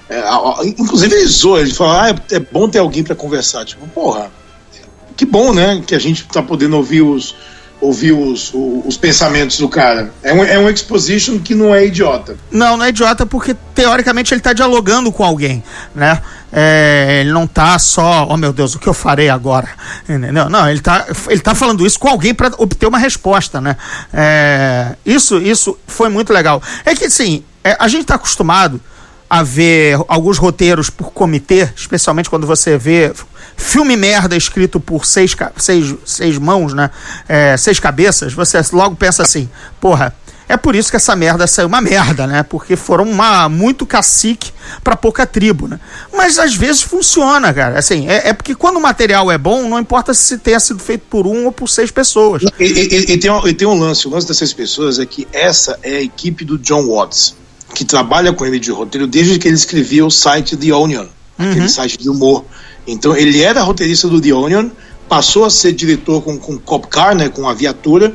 [0.08, 0.22] É,
[0.66, 3.64] inclusive ele zoa, ele fala, ah, é, é bom ter alguém para conversar.
[3.64, 4.30] Tipo, porra,
[5.16, 5.82] que bom, né?
[5.86, 7.34] Que a gente tá podendo ouvir os,
[7.84, 10.10] ouvir os, os, pensamentos do cara.
[10.22, 12.36] É um, é um exposition que não é idiota.
[12.50, 15.62] Não, não é idiota porque teoricamente ele está dialogando com alguém,
[15.94, 16.22] né?
[16.50, 19.68] É, ele não tá só, oh meu Deus, o que eu farei agora?
[20.08, 20.48] Entendeu?
[20.48, 23.76] Não, ele tá, ele tá falando isso com alguém para obter uma resposta, né?
[24.12, 26.62] É, isso, isso foi muito legal.
[26.84, 28.80] É que, assim, é, a gente está acostumado
[29.34, 33.12] a ver alguns roteiros por comitê, especialmente quando você vê
[33.56, 36.88] filme merda escrito por seis, seis, seis mãos, né?
[37.28, 39.48] É, seis cabeças, você logo pensa assim,
[39.80, 40.14] porra,
[40.48, 42.44] é por isso que essa merda saiu uma merda, né?
[42.44, 44.52] Porque foram uma, muito cacique
[44.84, 45.80] para pouca tribo, né?
[46.12, 47.76] Mas às vezes funciona, cara.
[47.76, 51.06] Assim, é, é, porque quando o material é bom, não importa se tenha sido feito
[51.10, 52.44] por um ou por seis pessoas.
[52.60, 55.06] E, e, e, tem, um, e tem um lance, o lance das seis pessoas é
[55.06, 57.34] que essa é a equipe do John Watts,
[57.74, 61.06] que trabalha com ele de roteiro desde que ele escrevia o site The Onion,
[61.38, 61.50] uhum.
[61.50, 62.44] aquele site de humor
[62.86, 64.68] então ele era roteirista do The Onion,
[65.08, 68.14] passou a ser diretor com, com Cop Car, né, com a viatura,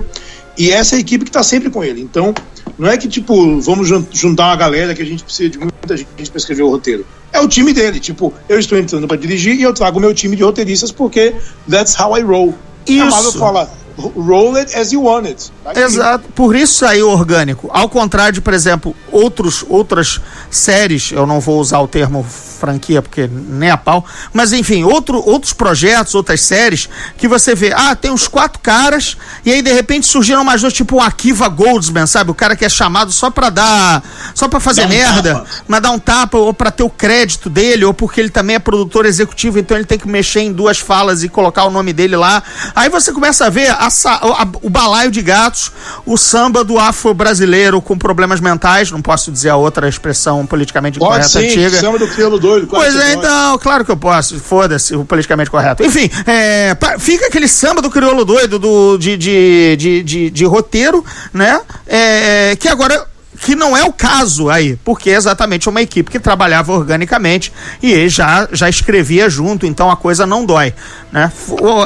[0.57, 2.01] e essa é a equipe que está sempre com ele.
[2.01, 2.33] Então,
[2.77, 6.29] não é que tipo, vamos juntar uma galera que a gente precisa de muita gente
[6.29, 7.05] para escrever o roteiro.
[7.31, 10.35] É o time dele, tipo, eu estou entrando para dirigir e eu trago meu time
[10.35, 11.35] de roteiristas porque
[11.69, 12.53] that's how I roll.
[12.87, 13.03] Isso.
[13.03, 15.51] A Marvel fala, roll it as you want it.
[15.63, 17.69] Tá Exato, por isso saiu orgânico.
[17.71, 22.25] Ao contrário de, por exemplo, outros, outras séries, eu não vou usar o termo
[22.59, 24.05] franquia, porque nem a pau.
[24.33, 29.17] Mas enfim, outro, outros projetos, outras séries, que você vê, ah, tem uns quatro caras,
[29.45, 32.31] e aí de repente surgiram mais dois, tipo o Akiva Goldsman, sabe?
[32.31, 34.03] O cara que é chamado só pra dar.
[34.35, 35.47] só pra fazer um merda, tapa.
[35.67, 38.59] mas dar um tapa, ou pra ter o crédito dele, ou porque ele também é
[38.59, 42.17] produtor executivo, então ele tem que mexer em duas falas e colocar o nome dele
[42.17, 42.43] lá.
[42.75, 45.71] Aí você começa a ver a, a, o balaio de gatos,
[46.05, 51.11] o samba do afro-brasileiro com problemas mentais, não posso dizer a outra expressão politicamente Pode
[51.11, 51.79] correta sim, antiga.
[51.79, 52.67] Samba do crioulo doido.
[52.67, 54.39] Pois é, então, claro que eu posso.
[54.39, 55.83] Foda-se, o politicamente correto.
[55.83, 61.03] Enfim, é, fica aquele samba do crioulo doido do, de, de, de, de, de roteiro,
[61.33, 61.59] né?
[61.87, 63.07] É, que agora
[63.41, 68.09] que não é o caso aí, porque é exatamente uma equipe que trabalhava organicamente e
[68.09, 70.73] já, já escrevia junto, então a coisa não dói,
[71.11, 71.31] né?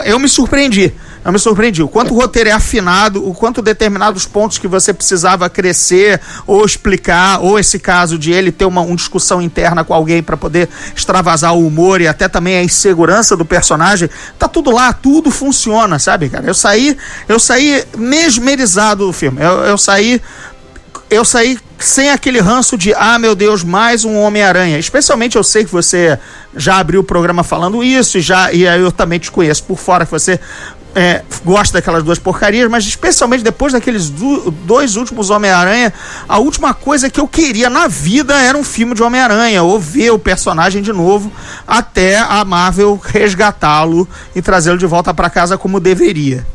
[0.05, 0.93] Eu me surpreendi
[1.23, 1.81] eu me surpreendi.
[1.81, 6.65] O quanto o roteiro é afinado, o quanto determinados pontos que você precisava crescer ou
[6.65, 10.67] explicar, ou esse caso de ele ter uma, uma discussão interna com alguém para poder
[10.95, 15.97] extravasar o humor e até também a insegurança do personagem, tá tudo lá, tudo funciona,
[15.97, 16.45] sabe, cara?
[16.45, 16.97] Eu saí,
[17.27, 19.41] eu saí mesmerizado do filme.
[19.41, 20.21] Eu, eu saí
[21.09, 24.79] eu saí sem aquele ranço de, ah, meu Deus, mais um Homem-Aranha.
[24.79, 26.17] Especialmente eu sei que você
[26.55, 30.05] já abriu o programa falando isso, e já e eu também te conheço por fora,
[30.05, 30.39] que você
[30.95, 35.93] é, gosta daquelas duas porcarias, mas especialmente depois daqueles do, dois últimos Homem-Aranha,
[36.27, 40.11] a última coisa que eu queria na vida era um filme de Homem-Aranha, ou ver
[40.11, 41.31] o personagem de novo,
[41.67, 46.45] até a Marvel resgatá-lo e trazê-lo de volta para casa como deveria.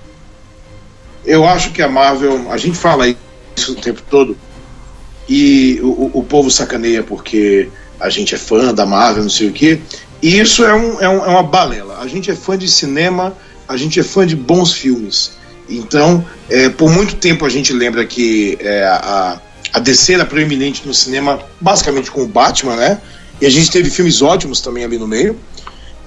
[1.24, 4.36] Eu acho que a Marvel, a gente fala isso o tempo todo,
[5.28, 7.68] e o, o povo sacaneia porque
[8.00, 9.80] a gente é fã da Marvel, não sei o quê,
[10.22, 11.98] e isso é, um, é, um, é uma balela.
[12.00, 13.34] A gente é fã de cinema
[13.68, 15.32] a gente é fã de bons filmes.
[15.68, 19.40] Então, é, por muito tempo a gente lembra que é, a,
[19.74, 22.98] a DC era proeminente no cinema, basicamente com o Batman, né?
[23.40, 25.38] E a gente teve filmes ótimos também ali no meio.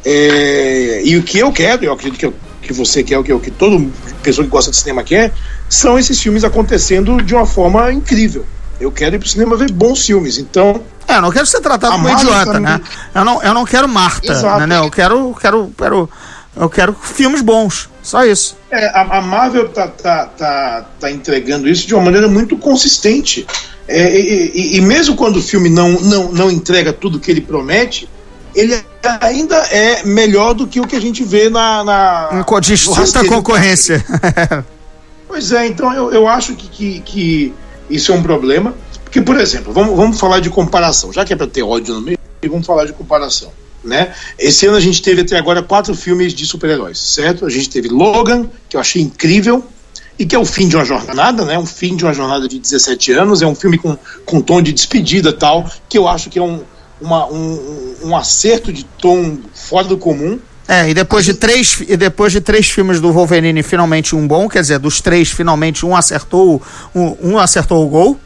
[0.03, 3.31] É, e o que eu quero, eu acredito que, eu, que você quer, o que,
[3.31, 3.85] o que toda
[4.23, 5.31] pessoa que gosta de cinema quer,
[5.69, 8.45] são esses filmes acontecendo de uma forma incrível.
[8.79, 10.39] Eu quero ir pro cinema ver bons filmes.
[10.39, 10.81] Então.
[11.07, 12.81] É, eu não quero ser tratado como idiota, também- né?
[13.13, 14.65] Eu não, eu não quero Marta, Exato.
[14.65, 14.79] né?
[14.79, 16.09] Eu quero, quero, quero,
[16.55, 17.89] eu quero filmes bons.
[18.03, 18.57] Só isso.
[18.69, 23.45] É, a, a Marvel tá, tá, tá, tá entregando isso de uma maneira muito consistente.
[23.87, 27.41] É, e, e- e mesmo quando o filme não, não, não entrega tudo que ele
[27.41, 28.07] promete,
[28.55, 28.81] ele
[29.21, 31.83] ainda é melhor do que o que a gente vê na.
[31.83, 34.03] na Um Distinta concorrência.
[35.27, 37.53] Pois é, então eu, eu acho que, que, que
[37.89, 38.73] isso é um problema.
[39.01, 41.13] Porque, por exemplo, vamos, vamos falar de comparação.
[41.13, 43.49] Já que é para ter ódio no meio, vamos falar de comparação.
[43.83, 44.13] Né?
[44.37, 47.45] Esse ano a gente teve até agora quatro filmes de super-heróis, certo?
[47.45, 49.65] A gente teve Logan, que eu achei incrível,
[50.19, 51.57] e que é o fim de uma jornada, né?
[51.57, 53.41] Um fim de uma jornada de 17 anos.
[53.41, 56.61] É um filme com, com tom de despedida tal, que eu acho que é um,
[57.01, 60.39] uma, um, um acerto de tom fora do comum.
[60.67, 64.47] É, e depois de três, e depois de três filmes do Wolverine, finalmente um bom,
[64.47, 66.61] quer dizer, dos três, finalmente um acertou,
[66.93, 68.19] um, um acertou o gol.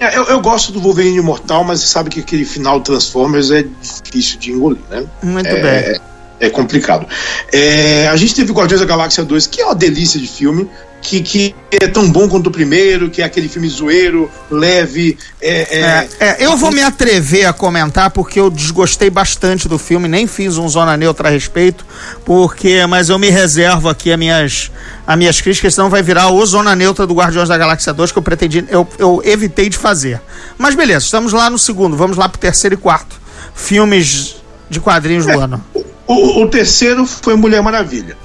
[0.00, 3.66] É, eu, eu gosto do Wolverine Imortal, mas você sabe que aquele final Transformers é
[4.02, 5.06] difícil de engolir, né?
[5.22, 6.00] Muito é, bem.
[6.40, 7.06] É complicado.
[7.52, 10.70] É, a gente teve Guardiões da Galáxia 2, que é uma delícia de filme,
[11.02, 15.16] que, que é tão bom quanto o primeiro, que é aquele filme zoeiro, leve.
[15.40, 19.78] É, é- É, é, eu vou me atrever a comentar porque eu desgostei bastante do
[19.78, 21.84] filme, nem fiz um zona neutra a respeito,
[22.24, 24.70] porque mas eu me reservo aqui as minhas,
[25.06, 28.18] as minhas críticas, senão vai virar o zona neutra do Guardiões da Galáxia 2 que
[28.18, 30.20] eu pretendi, eu, eu evitei de fazer.
[30.58, 33.18] Mas beleza, estamos lá no segundo, vamos lá pro terceiro e quarto.
[33.54, 34.36] Filmes
[34.68, 35.64] de quadrinhos do ano.
[36.06, 38.16] O, o terceiro foi Mulher Maravilha,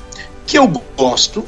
[0.45, 0.67] que eu
[0.97, 1.45] gosto,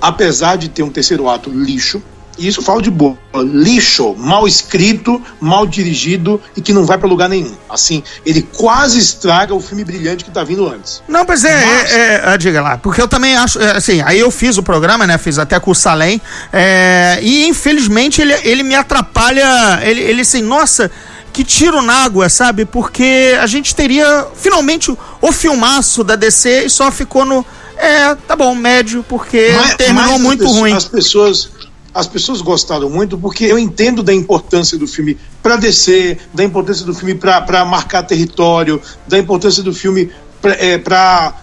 [0.00, 2.02] apesar de ter um terceiro ato lixo.
[2.38, 3.18] E isso falo de boa.
[3.34, 7.54] Lixo, mal escrito, mal dirigido e que não vai pra lugar nenhum.
[7.68, 11.02] Assim, ele quase estraga o filme brilhante que tá vindo antes.
[11.06, 14.00] Não, pois é, Mas- é, é, é, diga lá, porque eu também acho, é, assim,
[14.00, 16.18] aí eu fiz o programa, né, fiz até com o Salem,
[16.50, 20.90] é, e infelizmente ele, ele me atrapalha, ele, ele assim, nossa,
[21.34, 26.64] que tiro na água, sabe, porque a gente teria finalmente o, o filmaço da DC
[26.64, 27.44] e só ficou no,
[27.80, 30.72] é, tá bom, médio, porque Mas- terminou mas as muito pessoas- ruim.
[30.72, 31.50] As pessoas,
[31.94, 36.84] as pessoas gostaram muito porque eu entendo da importância do filme para descer, da importância
[36.86, 40.10] do filme para marcar território, da importância do filme
[40.40, 41.34] para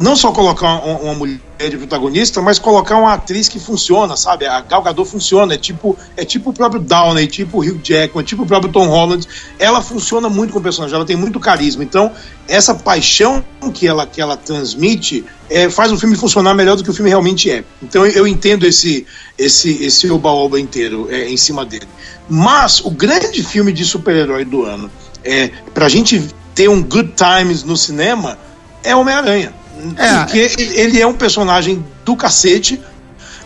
[0.00, 4.46] não só colocar uma, uma mulher de protagonista, mas colocar uma atriz que funciona, sabe?
[4.46, 8.24] A Gal Gadot funciona, é tipo, é tipo o próprio Downey, tipo o Hugh Jackman,
[8.24, 9.26] tipo o próprio Tom Holland.
[9.58, 11.82] Ela funciona muito com o personagem, ela tem muito carisma.
[11.82, 12.12] Então,
[12.46, 16.90] essa paixão que ela, que ela transmite é, faz o filme funcionar melhor do que
[16.90, 17.64] o filme realmente é.
[17.82, 19.06] Então, eu, eu entendo esse
[19.36, 21.88] esse esse oba-oba inteiro é, em cima dele.
[22.28, 24.90] Mas o grande filme de super-herói do ano,
[25.24, 26.22] é, pra gente
[26.54, 28.36] ter um good times no cinema,
[28.82, 29.52] é Homem-Aranha.
[29.96, 30.18] É.
[30.18, 32.80] Porque ele é um personagem do cacete.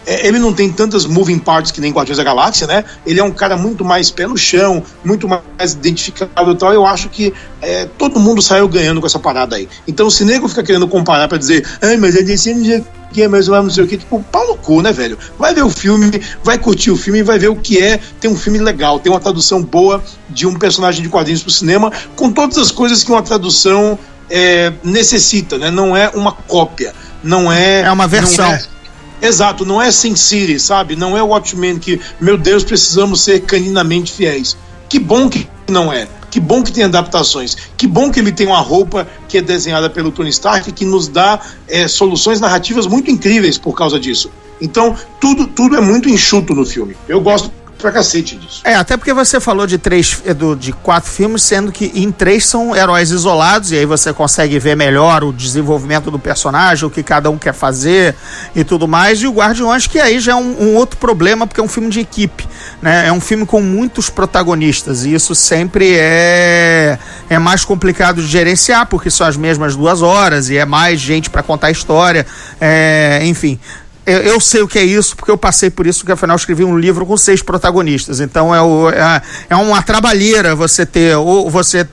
[0.05, 2.85] É, ele não tem tantas moving parts que nem Guardiões da Galáxia, né?
[3.07, 6.73] Ele é um cara muito mais pé no chão, muito mais identificável e tal.
[6.73, 9.69] Eu acho que é, todo mundo saiu ganhando com essa parada aí.
[9.87, 13.47] Então, se nego fica querendo comparar pra dizer, ai, mas é DC não que, mas
[13.47, 15.19] não sei o que, tipo, pau no cu, né, velho?
[15.39, 16.11] Vai ver o filme,
[16.43, 19.21] vai curtir o filme, vai ver o que é ter um filme legal, ter uma
[19.21, 23.23] tradução boa de um personagem de quadrinhos pro cinema, com todas as coisas que uma
[23.23, 23.99] tradução
[24.33, 25.71] é, necessita, né?
[25.71, 27.83] Não é uma cópia, não é.
[27.83, 28.47] É uma versão.
[28.49, 28.73] não é-
[29.21, 30.97] Exato, não é Sin City, sabe?
[30.97, 34.57] Não é Watchmen que, meu Deus, precisamos ser caninamente fiéis.
[34.89, 36.09] Que bom que não é.
[36.29, 37.57] Que bom que tem adaptações.
[37.77, 41.07] Que bom que ele tem uma roupa que é desenhada pelo Tony Stark que nos
[41.07, 44.29] dá é, soluções narrativas muito incríveis por causa disso.
[44.61, 46.97] Então, tudo, tudo é muito enxuto no filme.
[47.07, 47.53] Eu gosto
[47.83, 48.63] pra cacete disso.
[48.65, 52.11] É, até porque você falou de três, é, do, de quatro filmes, sendo que em
[52.11, 56.91] três são heróis isolados, e aí você consegue ver melhor o desenvolvimento do personagem, o
[56.91, 58.15] que cada um quer fazer
[58.55, 59.21] e tudo mais.
[59.21, 61.91] E o Guardiões, que aí já é um, um outro problema, porque é um filme
[61.91, 62.49] de equipe,
[62.81, 63.09] né?
[63.09, 68.87] É um filme com muitos protagonistas, e isso sempre é, é mais complicado de gerenciar,
[68.87, 72.25] porque são as mesmas duas horas, e é mais gente para contar a história,
[72.61, 73.59] é, enfim.
[74.05, 76.65] Eu, eu sei o que é isso, porque eu passei por isso, porque afinal escrevi
[76.65, 78.21] um livro com seis protagonistas.
[78.21, 81.87] Então é, o, é, é uma trabalheira você ter, ou você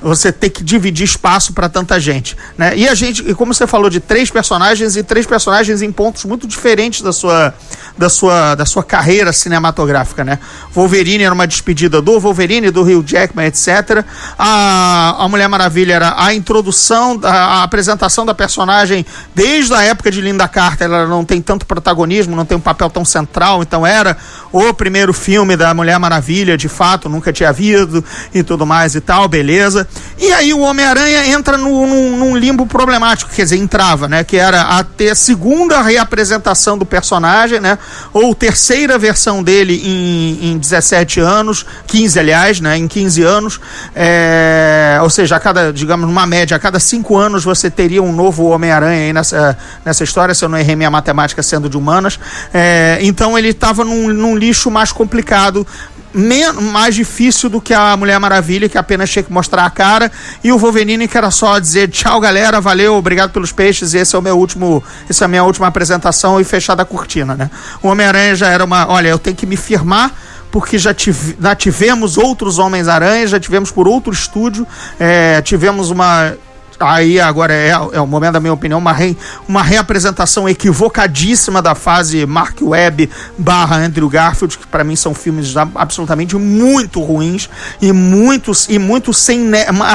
[0.00, 2.76] você ter que dividir espaço para tanta gente, né?
[2.76, 6.24] E a gente, e como você falou de três personagens e três personagens em pontos
[6.24, 7.54] muito diferentes da sua
[7.98, 10.38] da sua da sua carreira cinematográfica, né?
[10.72, 14.04] Wolverine era uma despedida do Wolverine, do Hugh Jackman, etc.
[14.38, 20.10] A, a Mulher Maravilha era a introdução, a, a apresentação da personagem desde a época
[20.10, 23.86] de Linda Carter, ela não tem tanto protagonismo, não tem um papel tão central, então
[23.86, 24.16] era
[24.52, 29.00] o primeiro filme da Mulher Maravilha, de fato, nunca tinha havido e tudo mais e
[29.00, 29.86] tal, beleza.
[30.20, 34.22] E aí o Homem-Aranha entra no, num, num, limbo problemático, quer dizer, entrava, né?
[34.22, 37.78] Que era a ter segunda reapresentação do personagem, né?
[38.12, 42.76] Ou terceira versão dele em, em 17 anos, 15, aliás, né?
[42.76, 43.60] Em 15 anos.
[43.96, 48.12] É, ou seja, a cada, digamos, numa média, a cada cinco anos você teria um
[48.12, 52.20] novo Homem-Aranha aí nessa, nessa história, se eu não errei minha matemática sendo de humanas.
[52.52, 55.66] É, então ele estava num, num lixo mais complicado,
[56.12, 60.10] mais difícil do que a Mulher Maravilha, que apenas tinha que mostrar a cara,
[60.42, 64.18] e o Wolverine que era só dizer tchau galera, valeu, obrigado pelos peixes, esse é
[64.18, 67.50] o meu último, essa é a minha última apresentação e fechar a cortina, né?
[67.82, 70.12] O Homem-Aranha já era uma, olha, eu tenho que me firmar
[70.50, 74.66] porque já, tive, já tivemos outros Homens-Aranha, já tivemos por outro estúdio,
[74.98, 76.34] é, tivemos uma
[76.80, 79.16] aí agora é, é o momento da minha opinião, uma, re,
[79.46, 85.54] uma reapresentação equivocadíssima da fase Mark Webb barra Andrew Garfield, que para mim são filmes
[85.74, 87.48] absolutamente muito ruins
[87.80, 89.50] e muitos e muito sem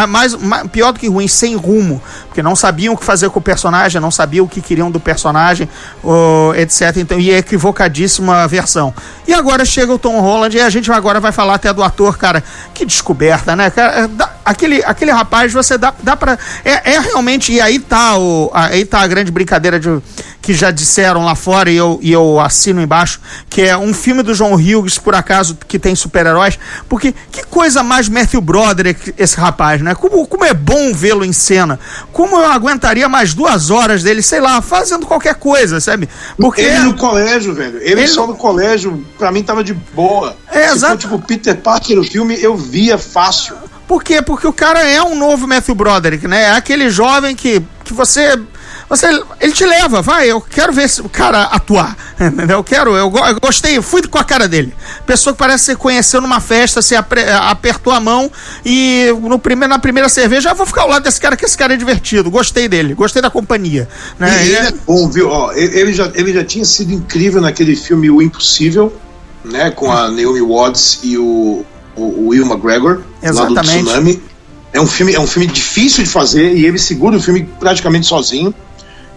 [0.07, 3.39] mais, mais pior do que ruins, sem rumo, porque não sabiam o que fazer com
[3.39, 5.69] o personagem, não sabiam o que queriam do personagem,
[6.55, 6.97] etc.
[6.97, 8.93] Então, e é equivocadíssima a versão.
[9.27, 12.17] E agora chega o Tom Holland e a gente agora vai falar até do ator,
[12.17, 12.43] cara.
[12.73, 14.05] Que descoberta, né, cara?
[14.05, 14.09] É,
[14.45, 16.37] aquele, aquele rapaz, você dá, dá pra.
[16.63, 17.53] É, é realmente.
[17.53, 20.01] E aí tá, o, aí tá a grande brincadeira de,
[20.41, 23.19] que já disseram lá fora e eu, e eu assino embaixo,
[23.49, 26.59] que é um filme do John Hughes, por acaso, que tem super-heróis.
[26.87, 29.95] Porque que coisa mais Matthew Broderick esse rapaz, né?
[29.95, 31.79] Como, como é bom vê-lo em cena.
[32.13, 36.07] Como eu aguentaria mais duas horas dele, sei lá, fazendo qualquer coisa, sabe?
[36.37, 36.61] Porque.
[36.61, 37.77] Ele no colégio, velho.
[37.77, 38.07] Ele, ele...
[38.07, 40.37] só no colégio, pra mim tava de boa.
[40.51, 40.97] É, exato.
[40.97, 43.55] tipo Peter Parker no filme, eu via fácil.
[43.87, 44.21] Por quê?
[44.21, 46.43] Porque o cara é um novo Matthew Broderick, né?
[46.43, 48.39] É aquele jovem que, que você.
[48.87, 49.07] Você,
[49.41, 52.57] ele te leva, vai, eu quero ver o cara atuar, entendeu?
[52.57, 54.71] Eu quero, eu, eu gostei, fui com a cara dele.
[55.07, 58.31] Pessoa que parece que você conheceu numa festa, você apertou a mão
[58.63, 61.57] e no primeiro, na primeira cerveja, eu vou ficar ao lado desse cara, que esse
[61.57, 63.89] cara é divertido, gostei dele, gostei da companhia.
[64.19, 64.45] Né?
[64.45, 65.29] ele é bom, viu?
[65.29, 68.95] Ó, ele, já, ele já tinha sido incrível naquele filme O Impossível,
[69.43, 69.71] né?
[69.71, 71.65] Com a Naomi Watts e o
[71.95, 73.55] o, Will McGregor, Exatamente.
[73.55, 74.21] lá do Tsunami.
[74.73, 78.05] É um, filme, é um filme difícil de fazer e ele segura o filme praticamente
[78.05, 78.53] sozinho.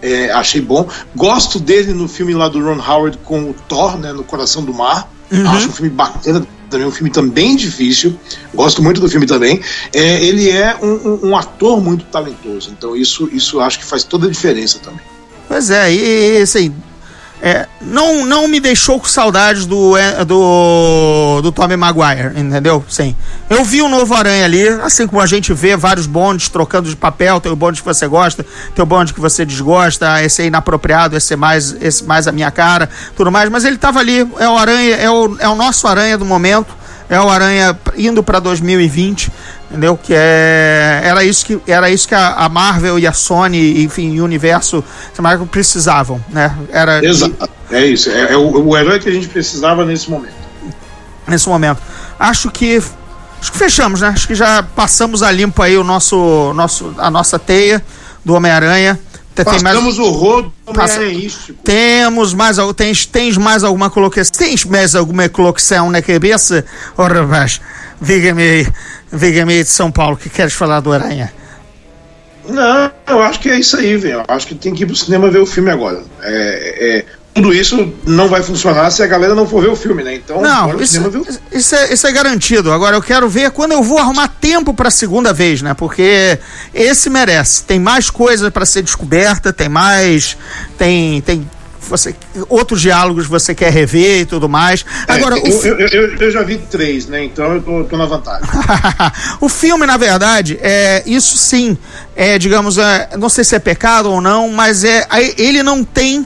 [0.01, 0.87] É, achei bom.
[1.13, 4.73] Gosto dele no filme lá do Ron Howard com o Thor, né, no Coração do
[4.73, 5.11] Mar.
[5.29, 5.49] Uhum.
[5.49, 8.17] Acho um filme bacana também, um filme também difícil.
[8.53, 9.59] Gosto muito do filme também.
[9.93, 14.03] É, ele é um, um, um, ator muito talentoso, então isso, isso acho que faz
[14.03, 15.01] toda a diferença também.
[15.47, 16.73] Pois é, e assim,
[17.41, 22.83] é, não, não me deixou com saudades do, é, do, do Tommy Maguire, entendeu?
[22.89, 23.15] Sim.
[23.49, 26.89] Eu vi o um novo Aranha ali, assim como a gente vê vários bondes trocando
[26.89, 30.41] de papel, tem o bonde que você gosta, tem o bonde que você desgosta, esse
[30.41, 33.99] é inapropriado, esse é mais, esse mais a minha cara, tudo mais, mas ele estava
[33.99, 36.77] ali, é o Aranha, é o, é o nosso Aranha do momento,
[37.09, 39.31] é o Aranha indo para 2020
[39.69, 39.97] entendeu?
[39.97, 44.13] Que é, era isso que era isso que a, a Marvel e a Sony, enfim,
[44.13, 44.83] e o universo
[45.19, 46.55] Marvel precisavam, né?
[46.71, 47.49] Era Exato.
[47.71, 50.33] É isso, é, é o, o, herói que a gente precisava nesse momento.
[51.27, 51.81] Nesse momento.
[52.19, 52.81] Acho que
[53.39, 54.07] acho que fechamos, né?
[54.07, 57.83] Acho que já passamos a limpo aí o nosso nosso a nossa teia
[58.25, 58.99] do Homem-Aranha.
[59.35, 59.97] Tem mais...
[59.97, 60.99] o rodo Passa...
[61.63, 64.33] Temos mais, tens, tens mais alguma colocação?
[64.37, 66.65] Tens mais alguma colocação na cabeça?
[66.97, 67.61] Oh, rapaz,
[68.01, 68.67] diga-me aí.
[69.11, 71.33] Vegamei de São Paulo, que queres falar do Aranha?
[72.47, 74.25] Não, eu acho que é isso aí, velho.
[74.27, 76.03] Eu acho que tem que ir pro cinema ver o filme agora.
[76.21, 80.03] É, é, tudo isso não vai funcionar se a galera não for ver o filme,
[80.03, 80.15] né?
[80.15, 80.99] Então, não, isso,
[81.51, 82.71] isso, é, isso é garantido.
[82.71, 85.73] Agora eu quero ver quando eu vou arrumar tempo para a segunda vez, né?
[85.73, 86.37] Porque
[86.73, 87.63] esse merece.
[87.63, 90.37] Tem mais coisa para ser descoberta, tem mais,
[90.77, 91.47] tem, tem
[91.89, 92.15] você
[92.49, 94.85] outros diálogos você quer rever e tudo mais.
[95.07, 95.65] É, Agora, eu, o...
[95.65, 97.23] eu, eu, eu, já vi três, né?
[97.23, 98.47] Então eu tô, tô na vantagem.
[99.39, 101.77] o filme, na verdade, é isso sim,
[102.15, 105.07] é digamos, é, não sei se é pecado ou não, mas é
[105.37, 106.25] ele não tem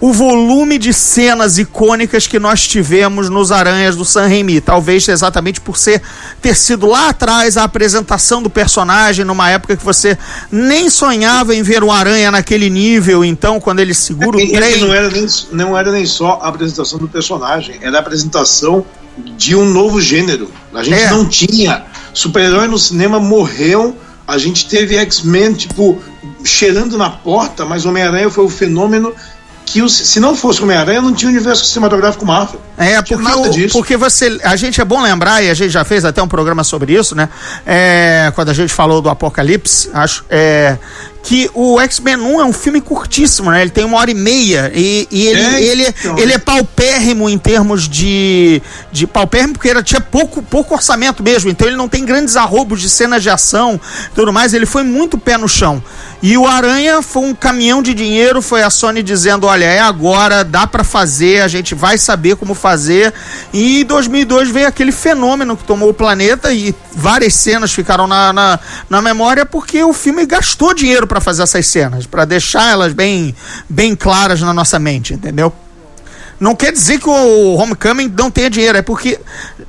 [0.00, 4.60] o volume de cenas icônicas que nós tivemos nos Aranhas do San Remi.
[4.60, 6.02] Talvez exatamente por ser
[6.42, 10.18] ter sido lá atrás a apresentação do personagem, numa época que você
[10.50, 14.80] nem sonhava em ver o Aranha naquele nível, então, quando ele segura o é, trem.
[14.80, 18.84] Não era, nem, não era nem só a apresentação do personagem, era a apresentação
[19.36, 20.50] de um novo gênero.
[20.74, 21.10] A gente é.
[21.10, 23.96] não tinha super-herói no cinema morreu.
[24.28, 26.02] A gente teve X-Men, tipo,
[26.44, 29.14] cheirando na porta, mas Homem-Aranha foi o fenômeno
[29.66, 32.60] que o- se não fosse Homem-Aranha, não tinha universo cinematográfico Marvel.
[32.78, 34.38] É, porque, o- porque você.
[34.44, 37.14] A gente é bom lembrar, e a gente já fez até um programa sobre isso,
[37.16, 37.28] né?
[37.66, 40.24] É, quando a gente falou do Apocalipse, acho.
[40.30, 40.78] É,
[41.26, 43.60] que o X-Men 1 é um filme curtíssimo, né?
[43.60, 44.70] Ele tem uma hora e meia.
[44.72, 46.16] E, e ele, É, ele, então.
[46.16, 48.62] ele é paupérrimo em termos de.
[48.92, 51.50] de paupérrimo, porque ele tinha pouco, pouco orçamento mesmo.
[51.50, 54.54] Então ele não tem grandes arrobos de cenas de ação e tudo mais.
[54.54, 55.82] Ele foi muito pé no chão.
[56.22, 60.42] E o Aranha foi um caminhão de dinheiro, foi a Sony dizendo, olha, é agora,
[60.44, 63.12] dá pra fazer, a gente vai saber como fazer.
[63.52, 68.32] E em 2002 veio aquele fenômeno que tomou o planeta e várias cenas ficaram na,
[68.32, 68.58] na,
[68.88, 73.34] na memória porque o filme gastou dinheiro pra fazer essas cenas, pra deixar elas bem,
[73.68, 75.52] bem claras na nossa mente, entendeu?
[76.38, 79.18] Não quer dizer que o Homecoming não tenha dinheiro, é porque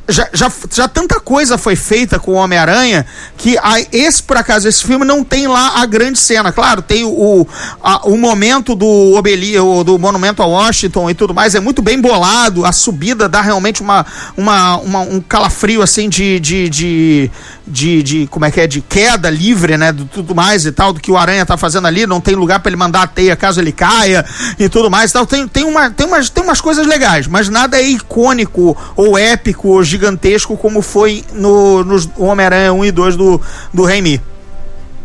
[0.10, 3.06] já, já, já tanta coisa foi feita com o Homem-Aranha
[3.38, 6.52] que a- esse, por acaso, esse filme não tem lá a grande cena.
[6.52, 7.48] Claro, tem o,
[7.82, 9.54] a- o momento do Obeli,
[9.86, 12.66] do Monumento a Washington e tudo mais, é muito bem bolado.
[12.66, 17.32] A subida dá realmente uma, uma, uma- um calafrio assim de, de, de,
[17.68, 20.93] de, de- como é que é, de queda livre, né, do tudo mais e tal,
[20.93, 23.36] do que o Aranha tá fazendo ali, não tem lugar para ele mandar a teia
[23.36, 24.26] caso ele caia
[24.57, 25.26] e tudo mais e tal.
[25.26, 29.70] Tem, tem, uma, tem, umas, tem umas coisas legais, mas nada é icônico ou épico
[29.70, 33.41] ou gigantesco como foi no, nos Homem-Aranha 1 e 2 do,
[33.74, 34.22] do Raimi.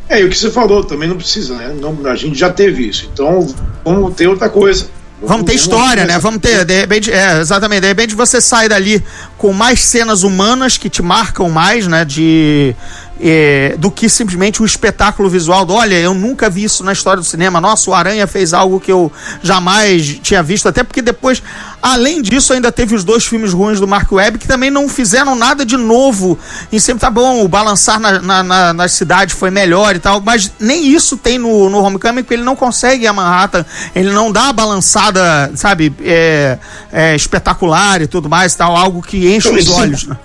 [0.09, 1.75] É, e o que você falou, também não precisa, né?
[1.81, 3.09] Não, a gente já teve isso.
[3.13, 3.47] Então,
[3.85, 4.87] vamos ter outra coisa.
[5.25, 6.19] Vamos ter história, né?
[6.19, 9.03] Vamos ter, de repente, é, exatamente, de repente você sai dali
[9.39, 12.05] com mais cenas humanas que te marcam mais, né?
[12.05, 12.75] De.
[13.21, 17.21] é, do que simplesmente o espetáculo visual do, olha, eu nunca vi isso na história
[17.21, 17.61] do cinema.
[17.61, 19.13] Nossa, o Aranha fez algo que eu
[19.43, 21.41] jamais tinha visto, até porque depois,
[21.83, 25.35] além disso, ainda teve os dois filmes ruins do Mark Webb que também não fizeram
[25.35, 26.39] nada de novo.
[26.71, 30.21] E sempre tá bom, o balançar na, na, na, na cidade foi melhor e tal,
[30.21, 34.31] mas nem isso tem no, no Homecoming, porque ele não consegue a Manhattan, ele não
[34.31, 36.59] dá a balançada, sabe, é,
[36.93, 40.07] é, espetacular e tudo mais, tal, algo que enche Então, os olhos.
[40.07, 40.17] Né?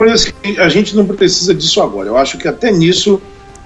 [0.44, 2.08] que a gente não precisa disso agora.
[2.08, 3.20] Eu acho que até nisso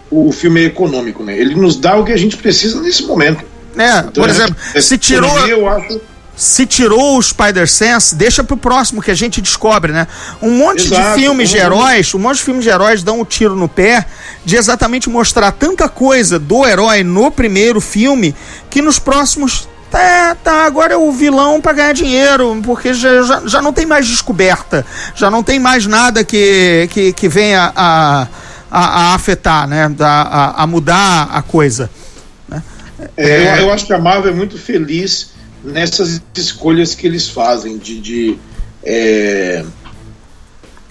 [0.09, 1.37] o filme é econômico, né?
[1.37, 3.43] Ele nos dá o que a gente precisa nesse momento.
[3.77, 5.47] É, Então, por exemplo, essa se tirou.
[5.47, 6.01] Eu acho.
[6.35, 10.07] Se tirou o Spider-Sense, deixa pro próximo que a gente descobre, né?
[10.41, 13.19] Um monte Exato, de filmes de vamos- heróis, um monte de filmes de heróis dão
[13.19, 14.05] um tiro no pé
[14.43, 18.33] de exatamente mostrar tanta coisa do herói no primeiro filme
[18.69, 19.69] que nos próximos.
[19.91, 23.85] Tá, tá, agora é o vilão pra ganhar dinheiro, porque já, já, já não tem
[23.85, 28.25] mais descoberta, já não tem mais nada que, que, que venha a,
[28.71, 29.91] a, a afetar, né?
[29.99, 31.89] A, a, a mudar a coisa.
[33.17, 35.31] É, Eu, eu acho que a Marvel é muito feliz
[35.63, 37.99] nessas escolhas que eles fazem de.
[37.99, 38.37] de
[38.83, 39.63] é,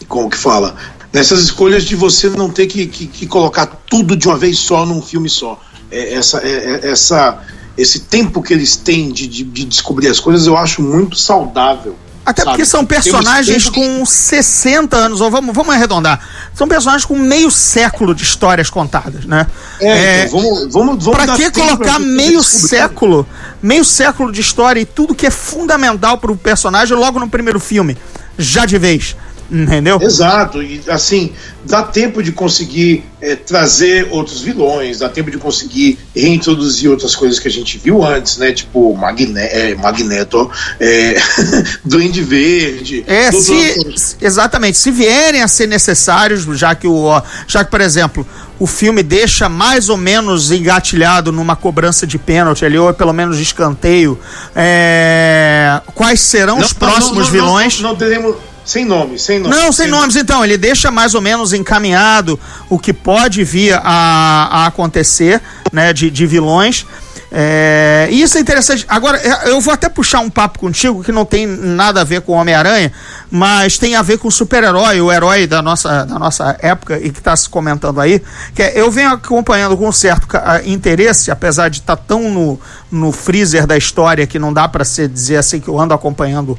[0.09, 0.77] como que fala?
[1.13, 4.87] Nessas escolhas de você não ter que, que, que colocar tudo de uma vez só
[4.87, 5.61] num filme só.
[5.91, 7.43] É, essa, é, é- essa,
[7.77, 11.97] esse tempo que eles têm de, de, de descobrir as coisas eu acho muito saudável.
[12.31, 12.57] Até sabe?
[12.57, 16.21] porque são personagens com 60 anos, ou vamos, vamos arredondar.
[16.55, 19.47] São personagens com meio século de histórias contadas, né?
[19.81, 23.27] É, então, vamos, vamos, vamos Pra que colocar pra meio século,
[23.63, 27.99] meio século de história e tudo que é fundamental pro personagem logo no primeiro filme?
[28.39, 29.17] Já de vez.
[29.51, 29.99] Entendeu?
[30.01, 31.33] Exato, e assim,
[31.65, 37.39] dá tempo de conseguir é, trazer outros vilões, dá tempo de conseguir reintroduzir outras coisas
[37.39, 38.53] que a gente viu antes, né?
[38.53, 41.17] Tipo Magne é, Magneto, é,
[41.85, 43.05] Duende Verde.
[43.07, 48.27] É, se, exatamente, se vierem a ser necessários, já que o, já que por exemplo,
[48.61, 53.37] o filme deixa mais ou menos engatilhado numa cobrança de pênalti ali ou pelo menos
[53.37, 54.19] de escanteio,
[54.55, 57.81] é, quais serão os próximos não, vilões?
[57.81, 58.37] Não, não teremos.
[58.71, 59.53] Sem nome, sem nome.
[59.53, 60.45] Não, sem nomes, então.
[60.45, 65.43] Ele deixa mais ou menos encaminhado o que pode vir a, a acontecer,
[65.73, 66.87] né, de, de vilões.
[67.33, 68.85] É, e isso é interessante.
[68.89, 72.21] Agora, é, eu vou até puxar um papo contigo que não tem nada a ver
[72.21, 72.93] com o Homem-Aranha,
[73.29, 77.11] mas tem a ver com o super-herói, o herói da nossa, da nossa época e
[77.11, 78.23] que está se comentando aí.
[78.55, 80.29] Que é, eu venho acompanhando com um certo
[80.65, 85.39] interesse, apesar de estar tão no, no freezer da história que não dá para dizer
[85.39, 86.57] assim que eu ando acompanhando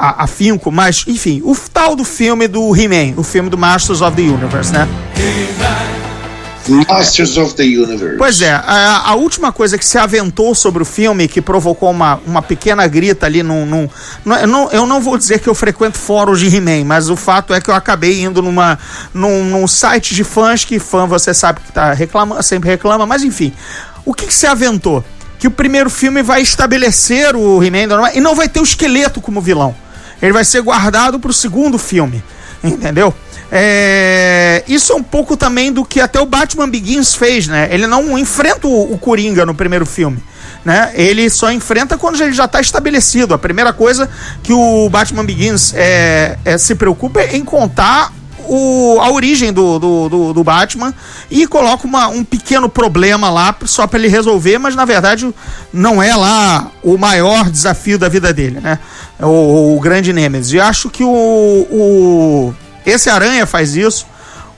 [0.00, 4.22] afinco, mas enfim, o tal do filme do He-Man, o filme do Masters of the
[4.22, 4.88] Universe, né?
[6.68, 8.16] Masters of the Universe.
[8.16, 12.20] Pois é, a, a última coisa que se aventou sobre o filme, que provocou uma,
[12.26, 13.66] uma pequena grita ali num.
[13.66, 13.88] num
[14.24, 17.60] não- eu, não, vou dizer que eu frequento fóruns de He-Man, mas o fato é
[17.60, 18.78] que eu acabei indo numa,
[19.12, 23.22] num, num site de fãs, que fã você sabe que tá reclama, sempre reclama, mas
[23.22, 23.52] enfim.
[24.04, 25.04] O que, que se aventou?
[25.38, 29.40] Que o primeiro filme vai estabelecer o He-Man e não vai ter o esqueleto como
[29.40, 29.74] vilão.
[30.22, 32.22] Ele vai ser guardado pro segundo filme.
[32.62, 33.14] Entendeu?
[33.50, 37.68] É, isso é um pouco também do que até o Batman Begins fez, né?
[37.72, 40.22] Ele não enfrenta o, o Coringa no primeiro filme.
[40.64, 40.92] Né?
[40.94, 43.32] Ele só enfrenta quando ele já está estabelecido.
[43.32, 44.08] A primeira coisa
[44.42, 48.12] que o Batman Begins é, é, se preocupa é em contar
[48.48, 50.94] o, a origem do, do, do, do Batman
[51.30, 55.32] e coloca uma, um pequeno problema lá só para ele resolver, mas na verdade
[55.72, 58.78] não é lá o maior desafio da vida dele, né?
[59.20, 60.52] O, o grande Nemesis.
[60.52, 61.08] E acho que o,
[61.70, 64.06] o esse Aranha faz isso.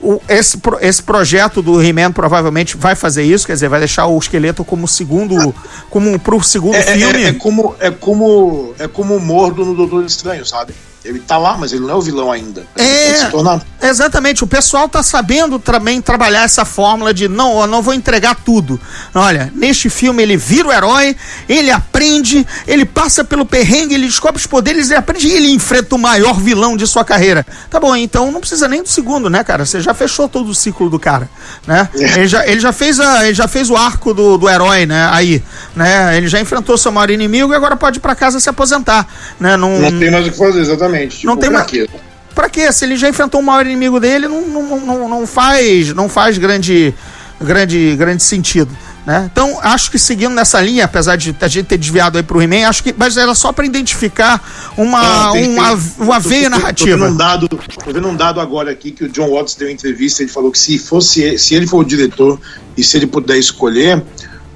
[0.01, 4.17] O, esse, esse projeto do He-Man provavelmente vai fazer isso, quer dizer, vai deixar o
[4.17, 5.55] esqueleto como segundo.
[5.89, 7.23] como pro segundo É, filme.
[7.23, 10.73] é, é como, é, como, é como o Mordo no Doutor Estranho, sabe?
[11.03, 12.65] Ele tá lá, mas ele não é o vilão ainda.
[12.77, 13.07] Ele É.
[13.07, 13.61] pode se tornar.
[13.81, 18.35] Exatamente, o pessoal tá sabendo também trabalhar essa fórmula de não, eu não vou entregar
[18.35, 18.79] tudo.
[19.13, 21.15] Olha, neste filme ele vira o herói,
[21.49, 25.93] ele aprende, ele passa pelo perrengue, ele descobre os poderes, ele aprende e ele enfrenta
[25.95, 27.45] o maior vilão de sua carreira.
[27.69, 29.65] Tá bom, então não precisa nem do segundo, né, cara?
[29.65, 31.29] Você já fechou todo o ciclo do cara,
[31.67, 31.89] né?
[31.93, 35.09] Ele, já, ele já fez a, ele já fez o arco do, do herói, né?
[35.11, 35.43] Aí,
[35.75, 36.15] né?
[36.15, 39.05] Ele já enfrentou seu maior inimigo e agora pode ir pra casa se aposentar,
[39.37, 39.57] né?
[39.57, 40.92] Não, Não tem mais o que fazer, exatamente.
[41.07, 41.89] Tipo, Não tem pra quê?
[42.35, 42.71] Pra quê?
[42.71, 46.37] Se ele já enfrentou o maior inimigo dele, não, não, não, não faz, não faz
[46.37, 46.93] grande,
[47.39, 48.75] grande, grande sentido.
[49.05, 49.29] Né?
[49.31, 52.65] Então, acho que seguindo nessa linha, apesar de a gente ter desviado aí pro He-Man,
[52.69, 52.95] acho que.
[52.97, 54.41] Mas era só pra identificar
[54.77, 56.97] uma, Não, tem- uma, tem- uma tô- veia tô- Tô narrativa.
[56.97, 57.59] vendo, um dado, tô
[57.91, 60.23] vendo um dado agora aqui que o John Watts deu entrevista.
[60.23, 62.39] Ele falou que se fosse se ele for o diretor
[62.77, 64.01] e se ele puder escolher,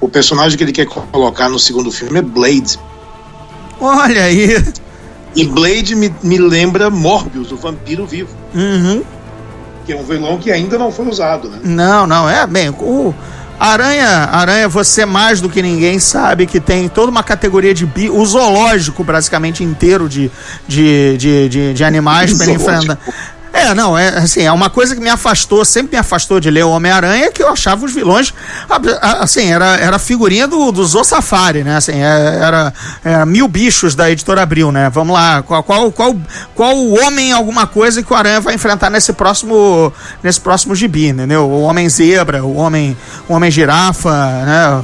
[0.00, 2.78] o personagem que ele quer colocar no segundo filme é Blade.
[3.78, 4.64] Olha aí.
[5.34, 9.02] E Blade me, me lembra Morbius, o vampiro vivo, Uhum.
[9.86, 11.58] que é um vilão que ainda não foi usado, né?
[11.62, 12.70] Não, não, é bem.
[12.70, 13.14] O
[13.58, 18.08] Aranha, Aranha, você mais do que ninguém sabe que tem toda uma categoria de bi,
[18.08, 20.30] o zoológico praticamente inteiro de,
[20.66, 22.98] de, de, de, de animais para enfrentar.
[23.52, 26.64] É, não, é assim, é uma coisa que me afastou, sempre me afastou de ler
[26.64, 28.32] o Homem-Aranha, que eu achava os vilões,
[29.20, 31.76] assim, era, era figurinha do, do Zoo Safari, né?
[31.76, 32.72] Assim, é- era,
[33.02, 34.90] era mil bichos da editora Abril, né?
[34.90, 36.16] Vamos lá, qual, qual, qual,
[36.54, 39.92] qual o homem alguma coisa que o Aranha vai enfrentar nesse próximo,
[40.22, 41.48] nesse próximo gibi, entendeu?
[41.48, 42.96] O Homem Zebra, o Homem,
[43.28, 44.10] o homem Girafa,
[44.44, 44.82] né?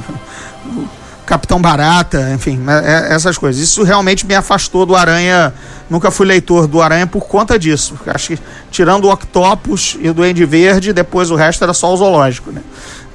[1.25, 3.59] Capitão Barata, enfim, é- é- essas coisas.
[3.61, 5.53] Isso realmente me afastou do Aranha.
[5.89, 7.95] Nunca fui leitor do Aranha por conta disso.
[8.07, 8.39] Acho que
[8.71, 12.61] tirando o Octopus e o Duende Verde, depois o resto era só o zoológico, né?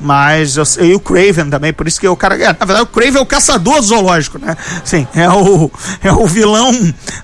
[0.00, 2.34] Mas eu, e o Craven também, por isso que o cara.
[2.36, 4.56] é, na verdade, o Craven é o caçador zoológico, né?
[4.82, 5.70] Sim, é o,
[6.02, 6.72] é o vilão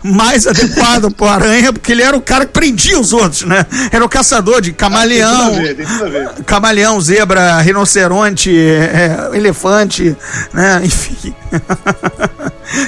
[0.03, 3.65] mais adequado pro Aranha, porque ele era o cara que prendia os outros, né?
[3.91, 5.53] Era o caçador de camaleão.
[5.53, 6.29] Tem tudo a ver, tem tudo a ver.
[6.45, 10.15] Camaleão, zebra, rinoceronte, é, elefante,
[10.53, 10.83] né?
[10.85, 11.35] Enfim.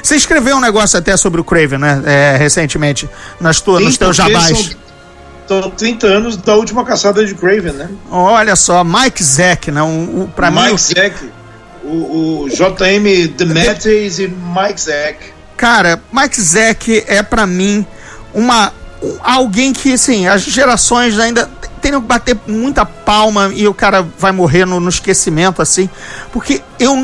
[0.03, 2.03] Você escreveu um negócio até sobre o Craven, né?
[2.07, 3.09] É, recentemente,
[3.41, 4.76] nas tuas, nos teus jabás.
[5.47, 7.89] São, são 30 anos da última caçada de Craven, né?
[8.11, 9.82] Olha só, Mike Zack, né?
[9.82, 11.30] Um, um, pra mim, Mike Zack,
[11.84, 15.18] o, o JM Demetrius e Mike Zack.
[15.57, 17.86] Cara, Mike Zack é pra mim
[18.32, 18.72] uma
[19.03, 21.49] um- alguém que assim, as gerações ainda
[21.80, 25.89] teriam que bater muita palma e o cara vai morrer no, no esquecimento assim,
[26.32, 26.95] porque eu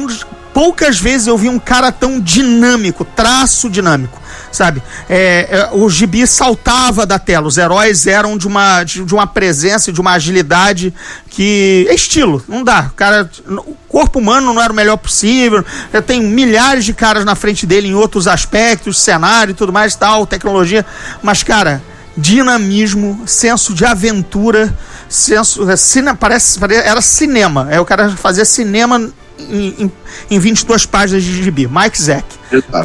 [0.54, 4.80] poucas vezes eu vi um cara tão dinâmico, traço dinâmico, sabe?
[5.10, 9.92] É, é, o gibi saltava da tela, os heróis eram de uma, de, uma presença,
[9.92, 10.94] de uma agilidade
[11.28, 12.88] que é estilo, não dá.
[12.92, 15.64] O cara, o corpo humano não era o melhor possível,
[16.06, 20.24] tem milhares de caras na frente dele em outros aspectos, cenário e tudo mais, tal,
[20.24, 20.86] tecnologia,
[21.20, 21.82] mas cara,
[22.16, 24.72] dinamismo, senso de aventura,
[25.08, 29.10] senso, é, cine, parece, pare- era cinema, é o cara fazia cinema
[29.50, 29.92] em, em,
[30.30, 32.24] em 22 páginas de gibi, Mike Zack.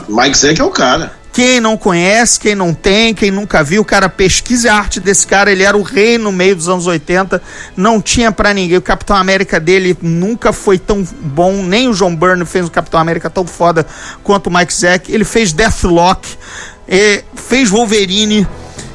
[0.07, 1.19] Mike Zack é o cara.
[1.31, 5.51] Quem não conhece, quem não tem, quem nunca viu, cara, pesquise a arte desse cara.
[5.51, 7.41] Ele era o rei no meio dos anos 80,
[7.77, 8.77] não tinha pra ninguém.
[8.77, 12.99] O Capitão América dele nunca foi tão bom, nem o John Byrne fez um Capitão
[12.99, 13.85] América tão foda
[14.23, 15.11] quanto o Mike Zack.
[15.11, 16.27] Ele fez Deathlock,
[16.87, 18.47] eh, fez Wolverine.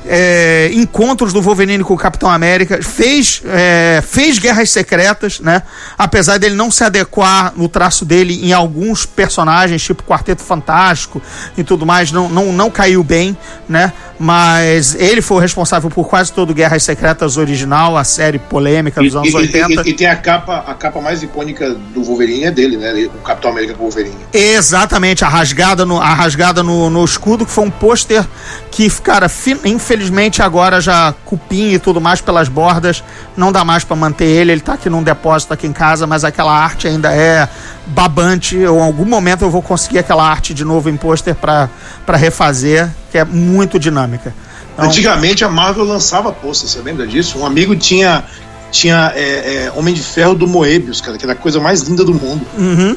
[0.07, 5.62] É, encontros do Wolverine com o Capitão América, fez, é, fez Guerras Secretas, né?
[5.96, 11.22] Apesar dele não se adequar no traço dele em alguns personagens, tipo Quarteto Fantástico
[11.57, 13.36] e tudo mais, não, não, não caiu bem,
[13.68, 13.92] né?
[14.18, 19.12] Mas ele foi o responsável por quase todo Guerras Secretas original, a série polêmica dos
[19.12, 19.82] E, anos e- 80.
[19.86, 22.92] e- e tem a capa, a capa mais icônica do Wolverine é dele, né?
[23.06, 24.14] O Capitão América com o Wolverine.
[24.32, 28.24] Exatamente, a rasgada no, a rasgada no, no escudo, que foi um pôster
[28.70, 29.28] que, cara,
[29.64, 33.02] infelizmente agora já cupim e tudo mais pelas bordas,
[33.36, 36.24] não dá mais pra manter ele, ele tá aqui num depósito aqui em casa, mas
[36.24, 37.48] aquela arte ainda é
[37.87, 41.68] babante, eu, em algum momento eu vou conseguir aquela arte de novo em pôster pra
[42.05, 44.35] pra refazer, que é muito dinâmica.
[44.72, 47.39] Então, Antigamente a Marvel lançava pôster, você lembra disso?
[47.39, 48.24] Um amigo tinha,
[48.70, 52.05] tinha é, é, Homem de Ferro do Moebius, cara, que era a coisa mais linda
[52.05, 52.45] do mundo.
[52.59, 52.97] Uhum.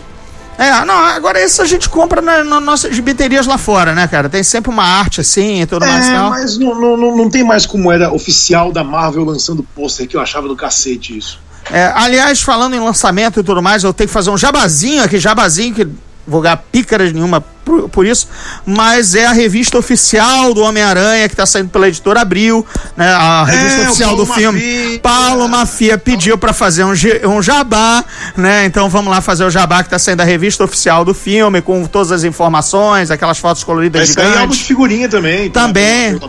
[0.57, 4.27] É, não, agora isso a gente compra na, nas nossas gibiterias lá fora, né, cara?
[4.27, 6.07] Tem sempre uma arte assim e tudo mais.
[6.07, 6.31] É, tal.
[6.31, 10.17] mas não, não, não, não tem mais como era oficial da Marvel lançando pôster, que
[10.17, 11.39] eu achava do cacete isso.
[11.71, 15.19] É, aliás, falando em lançamento e tudo mais, eu tenho que fazer um jabazinho aqui,
[15.19, 15.87] jabazinho, que
[16.25, 18.27] vou ganhar pícaras nenhuma por, por isso,
[18.65, 22.65] mas é a revista oficial do Homem-Aranha que está saindo pela editora Abril,
[22.95, 23.11] né?
[23.13, 24.59] A revista É, oficial do filme.
[24.59, 24.99] Mafia.
[24.99, 26.93] Paulo Mafia pediu para fazer um,
[27.25, 28.03] um jabá,
[28.37, 28.65] né?
[28.65, 31.85] Então vamos lá fazer o jabá que está saindo a revista oficial do filme, com
[31.85, 34.61] todas as informações, aquelas fotos Vai coloridas sair álbum de gigantes.
[34.61, 35.49] figurinha também.
[35.49, 36.19] Também,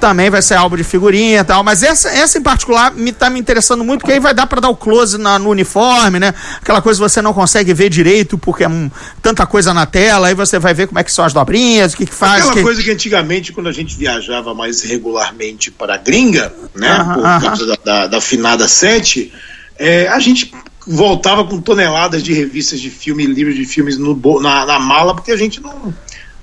[0.00, 3.30] também vai ser álbum de figurinha e tal, mas essa, essa em particular me tá
[3.30, 6.34] me interessando muito, porque aí vai dar para dar o close na- no uniforme, né?
[6.60, 8.90] Aquela coisa que você não consegue ver direito, porque é um-
[9.22, 11.96] tanta coisa na tela, aí você vai ver como é que são as dobrinhas, o
[11.96, 12.40] que que faz.
[12.40, 16.88] Aquela que- coisa que antigamente, quando a gente viajava mais regularmente para a gringa, né,
[17.14, 19.32] por causa da, da, da finada 7,
[19.78, 20.52] é, a gente
[20.86, 25.30] voltava com toneladas de revistas de filme, livros de filmes no, na, na mala, porque
[25.30, 25.94] a gente não,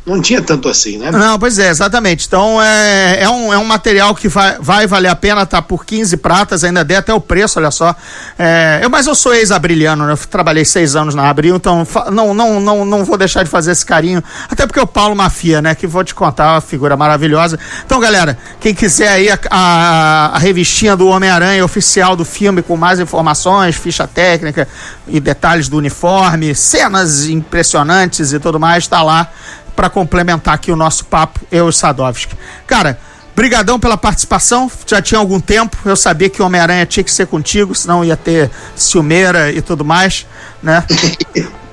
[0.06, 1.10] não tinha tanto assim, né?
[1.10, 2.28] Não, pois é, exatamente.
[2.28, 5.84] Então é, é, um, é um material que vai, vai valer a pena, tá por
[5.84, 7.96] 15 pratas, ainda dei até o preço, olha só.
[8.38, 10.14] É, eu, mas eu sou ex-abrilhano, né?
[10.14, 13.72] Eu trabalhei seis anos na Abril, então não, não, não, não vou deixar de fazer
[13.72, 14.24] esse carinho.
[14.48, 15.74] Até porque o Paulo Mafia, né?
[15.74, 17.58] Que vou te contar, uma figura maravilhosa.
[17.84, 22.78] Então, galera, quem quiser aí a, a, a revistinha do Homem-Aranha oficial do filme com
[22.78, 24.68] mais informações, ficha técnica
[25.08, 29.32] e detalhes do uniforme, cenas impressionantes e tudo mais, tá lá
[29.76, 32.36] para complementar aqui o nosso papo, eu e o Sadovski.
[32.66, 32.98] Cara,
[33.36, 37.28] brigadão pela participação, já tinha algum tempo, eu sabia que o Homem-Aranha tinha que ser
[37.28, 40.26] contigo, senão ia ter ciumeira e tudo mais,
[40.64, 40.84] né?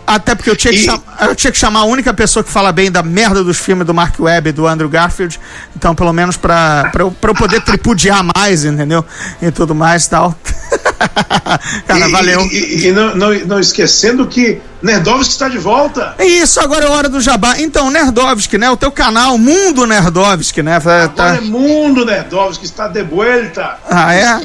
[0.04, 2.50] Até porque eu tinha, que E- cham- eu tinha que chamar a única pessoa que
[2.50, 5.38] fala bem da merda dos filmes do Mark Webb e do Andrew Garfield.
[5.76, 9.04] Então, pelo menos pra, pra, eu, pra eu poder tripudiar mais, entendeu?
[9.40, 10.34] E tudo mais e tal.
[11.86, 12.40] Cara, E- valeu.
[12.50, 16.14] E, e- não, não, não esquecendo que Nerdovski está de volta.
[16.18, 17.54] É isso, agora é hora do jabá.
[17.58, 18.70] Então, Nerdovski, né?
[18.70, 20.78] O teu canal, Mundo Nerdovski, né?
[20.80, 23.78] Tá- Agora é Mundo Nerdovski está de vuelta.
[23.88, 24.40] Ah, é?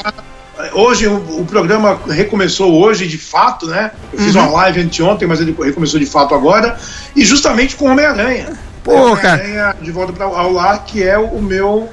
[0.73, 3.91] Hoje o, o programa recomeçou hoje, de fato, né?
[4.11, 4.41] Eu fiz Uhum.
[4.41, 6.77] uma live anteontem, mas ele recomeçou de fato agora.
[7.15, 8.53] E justamente com Homem-Aranha.
[8.83, 9.43] Pô, cara.
[9.43, 11.89] Homem-Aranha de volta para ao lar, que é o meu,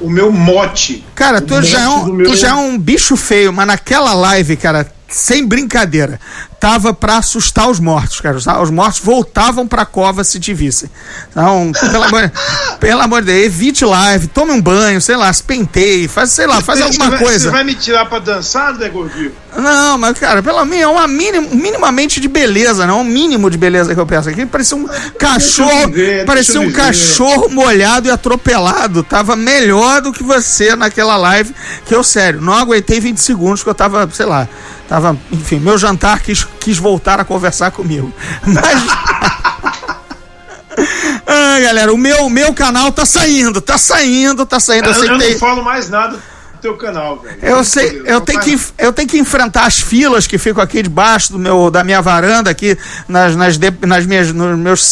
[0.00, 1.04] o meu mote.
[1.14, 4.56] Cara, tu já, é um, meu- tu já é um bicho feio, mas naquela live,
[4.56, 6.20] cara, sem brincadeira,
[6.60, 8.36] tava pra assustar os mortos, cara.
[8.36, 10.90] Os- Os mortos voltavam pra cova se te vissem.
[11.30, 12.32] Então, pelo amor,
[12.80, 16.46] pelo amor de Deus, evite live, tome um banho, sei lá, se penteie, faz, sei
[16.46, 17.44] lá, faz alguma vai- coisa.
[17.46, 19.32] Você vai me tirar pra dançar, né, Gordinho?
[19.56, 23.00] Não, mas, cara, pelo menos é uma minim, minimamente de beleza, não?
[23.00, 24.44] Um mínimo de beleza que eu penso aqui.
[24.46, 24.86] Parecia um
[25.18, 25.88] cachorro.
[25.88, 29.02] deixa parecia um cachorro molhado e atropelado.
[29.02, 31.54] Tava melhor do que você naquela live.
[31.86, 34.48] Que eu, sério, não aguentei 20 segundos, que eu tava, sei lá.
[34.88, 38.12] Tava, enfim, meu jantar quis, quis voltar a conversar comigo.
[38.46, 38.82] Mas.
[41.26, 44.88] ah, galera, o meu, meu canal tá saindo, tá saindo, tá saindo.
[44.88, 47.38] Eu Eu, eu tem- não falo mais nada do teu canal, velho.
[47.40, 51.32] eu sei, eu tenho, que, eu tenho que enfrentar as filas que ficam aqui debaixo
[51.32, 52.76] do meu, da minha varanda, aqui
[53.06, 54.84] nas, nas, de- nas minhas, nos meus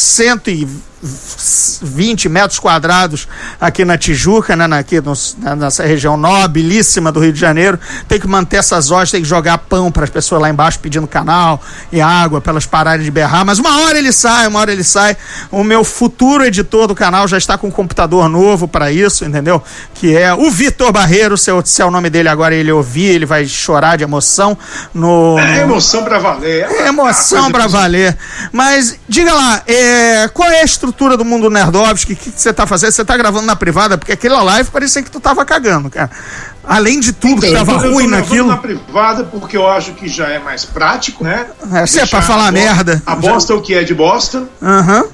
[1.03, 3.29] 120 metros quadrados
[3.61, 5.01] aqui na Tijuca, né, aqui
[5.39, 7.79] na- nessa região nobilíssima do Rio de Janeiro.
[8.09, 11.07] Tem que manter essas horas, tem que jogar pão para as pessoas lá embaixo pedindo
[11.07, 11.61] canal
[11.93, 13.45] e água para elas pararem de berrar.
[13.45, 15.17] Mas uma hora ele sai, uma hora ele sai.
[15.51, 19.63] O meu futuro editor do canal já está com um computador novo para isso, entendeu?
[19.95, 23.07] Que é o Vitor Barreiro, se, eu, se é o nome dele agora ele ouvir,
[23.07, 24.57] ele vai chorar de emoção
[24.95, 25.39] no.
[25.39, 26.65] É no- emoção pra valer.
[26.71, 28.17] é emoção pra que- valer.
[28.53, 30.86] Mas diga lá, é, qual é a estrutura
[31.17, 32.13] do mundo Nerdovski?
[32.13, 32.93] O que, que você tá fazendo?
[32.93, 33.97] Você tá gravando na privada?
[33.99, 36.11] Porque aquela live parecia que tu tava cagando, cara.
[36.65, 38.49] Além de tudo que tava eu ruim naquilo.
[38.49, 41.47] na privada porque eu acho que já é mais prático, né?
[41.73, 43.03] É, se é pra falar a merda.
[43.07, 44.49] A bosta é o que é de bosta.
[44.63, 45.05] Aham.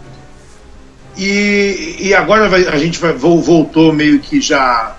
[1.16, 4.97] E, e agora vai- a gente vai, vol- voltou meio que já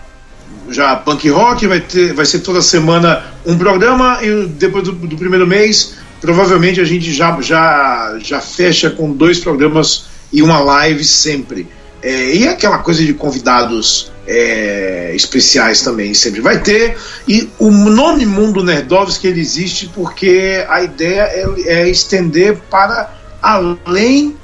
[0.69, 5.17] já punk rock, vai, ter, vai ser toda semana um programa e depois do, do
[5.17, 11.05] primeiro mês, provavelmente a gente já, já, já fecha com dois programas e uma live
[11.05, 11.67] sempre.
[12.01, 16.97] É, e aquela coisa de convidados é, especiais também sempre vai ter.
[17.27, 24.35] E o nome Mundo Nerdovski ele existe porque a ideia é, é estender para além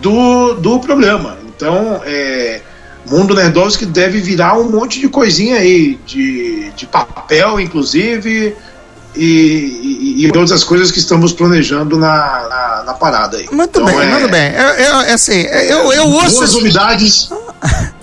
[0.00, 1.38] do, do programa.
[1.46, 2.60] Então, é,
[3.06, 8.54] Mundo Nerdovski deve virar um monte de coisinha aí, de, de papel, inclusive,
[9.16, 9.24] e,
[10.18, 12.06] e, e outras coisas que estamos planejando na,
[12.48, 13.46] na, na parada aí.
[13.50, 14.52] Muito Então, bem, é, muito bem.
[14.54, 16.30] Eu, eu, assim, eu, eu ouço.
[16.36, 17.30] Boas esse- novidades.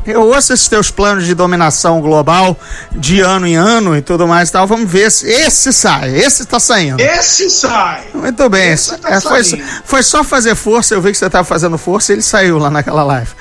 [0.05, 2.57] Eu ouço esses teus planos de dominação global
[2.91, 4.67] de ano em ano e tudo mais e tal.
[4.67, 6.15] Vamos ver se esse sai.
[6.15, 7.01] Esse tá saindo.
[7.01, 8.05] Esse sai!
[8.13, 8.71] Muito bem.
[8.71, 9.43] Esse tá É, foi,
[9.83, 10.93] foi só fazer força.
[10.93, 13.31] Eu vi que você tava fazendo força e ele saiu lá naquela live.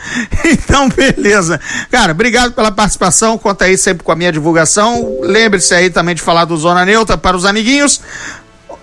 [0.64, 1.60] Então, beleza.
[1.90, 3.36] Cara, obrigado pela participação.
[3.38, 5.18] Conta aí sempre com a minha divulgação.
[5.22, 8.00] Lembre-se aí também de falar do Zona Neutra para os amiguinhos.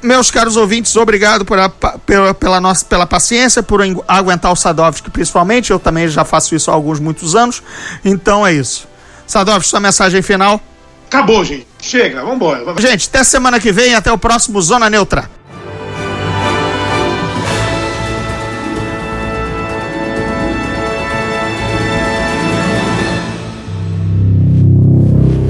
[0.02, 4.56] Meus caros ouvintes, obrigado por a- pela, pela, nossa, pela paciência, por en- aguentar o
[4.56, 5.72] Sadovski principalmente.
[5.72, 7.62] Eu também já faço isso há alguns, muitos anos.
[8.04, 8.88] Então é isso.
[9.28, 10.60] Sadovski, sua mensagem final.
[11.08, 11.68] Acabou, gente.
[11.80, 12.64] Chega, vambora.
[12.80, 15.30] Gente, até semana que vem, até o próximo Zona Neutra.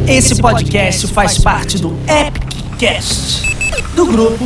[0.08, 2.51] Esse podcast faz parte do Epic
[2.82, 3.44] Cast
[3.94, 4.44] do grupo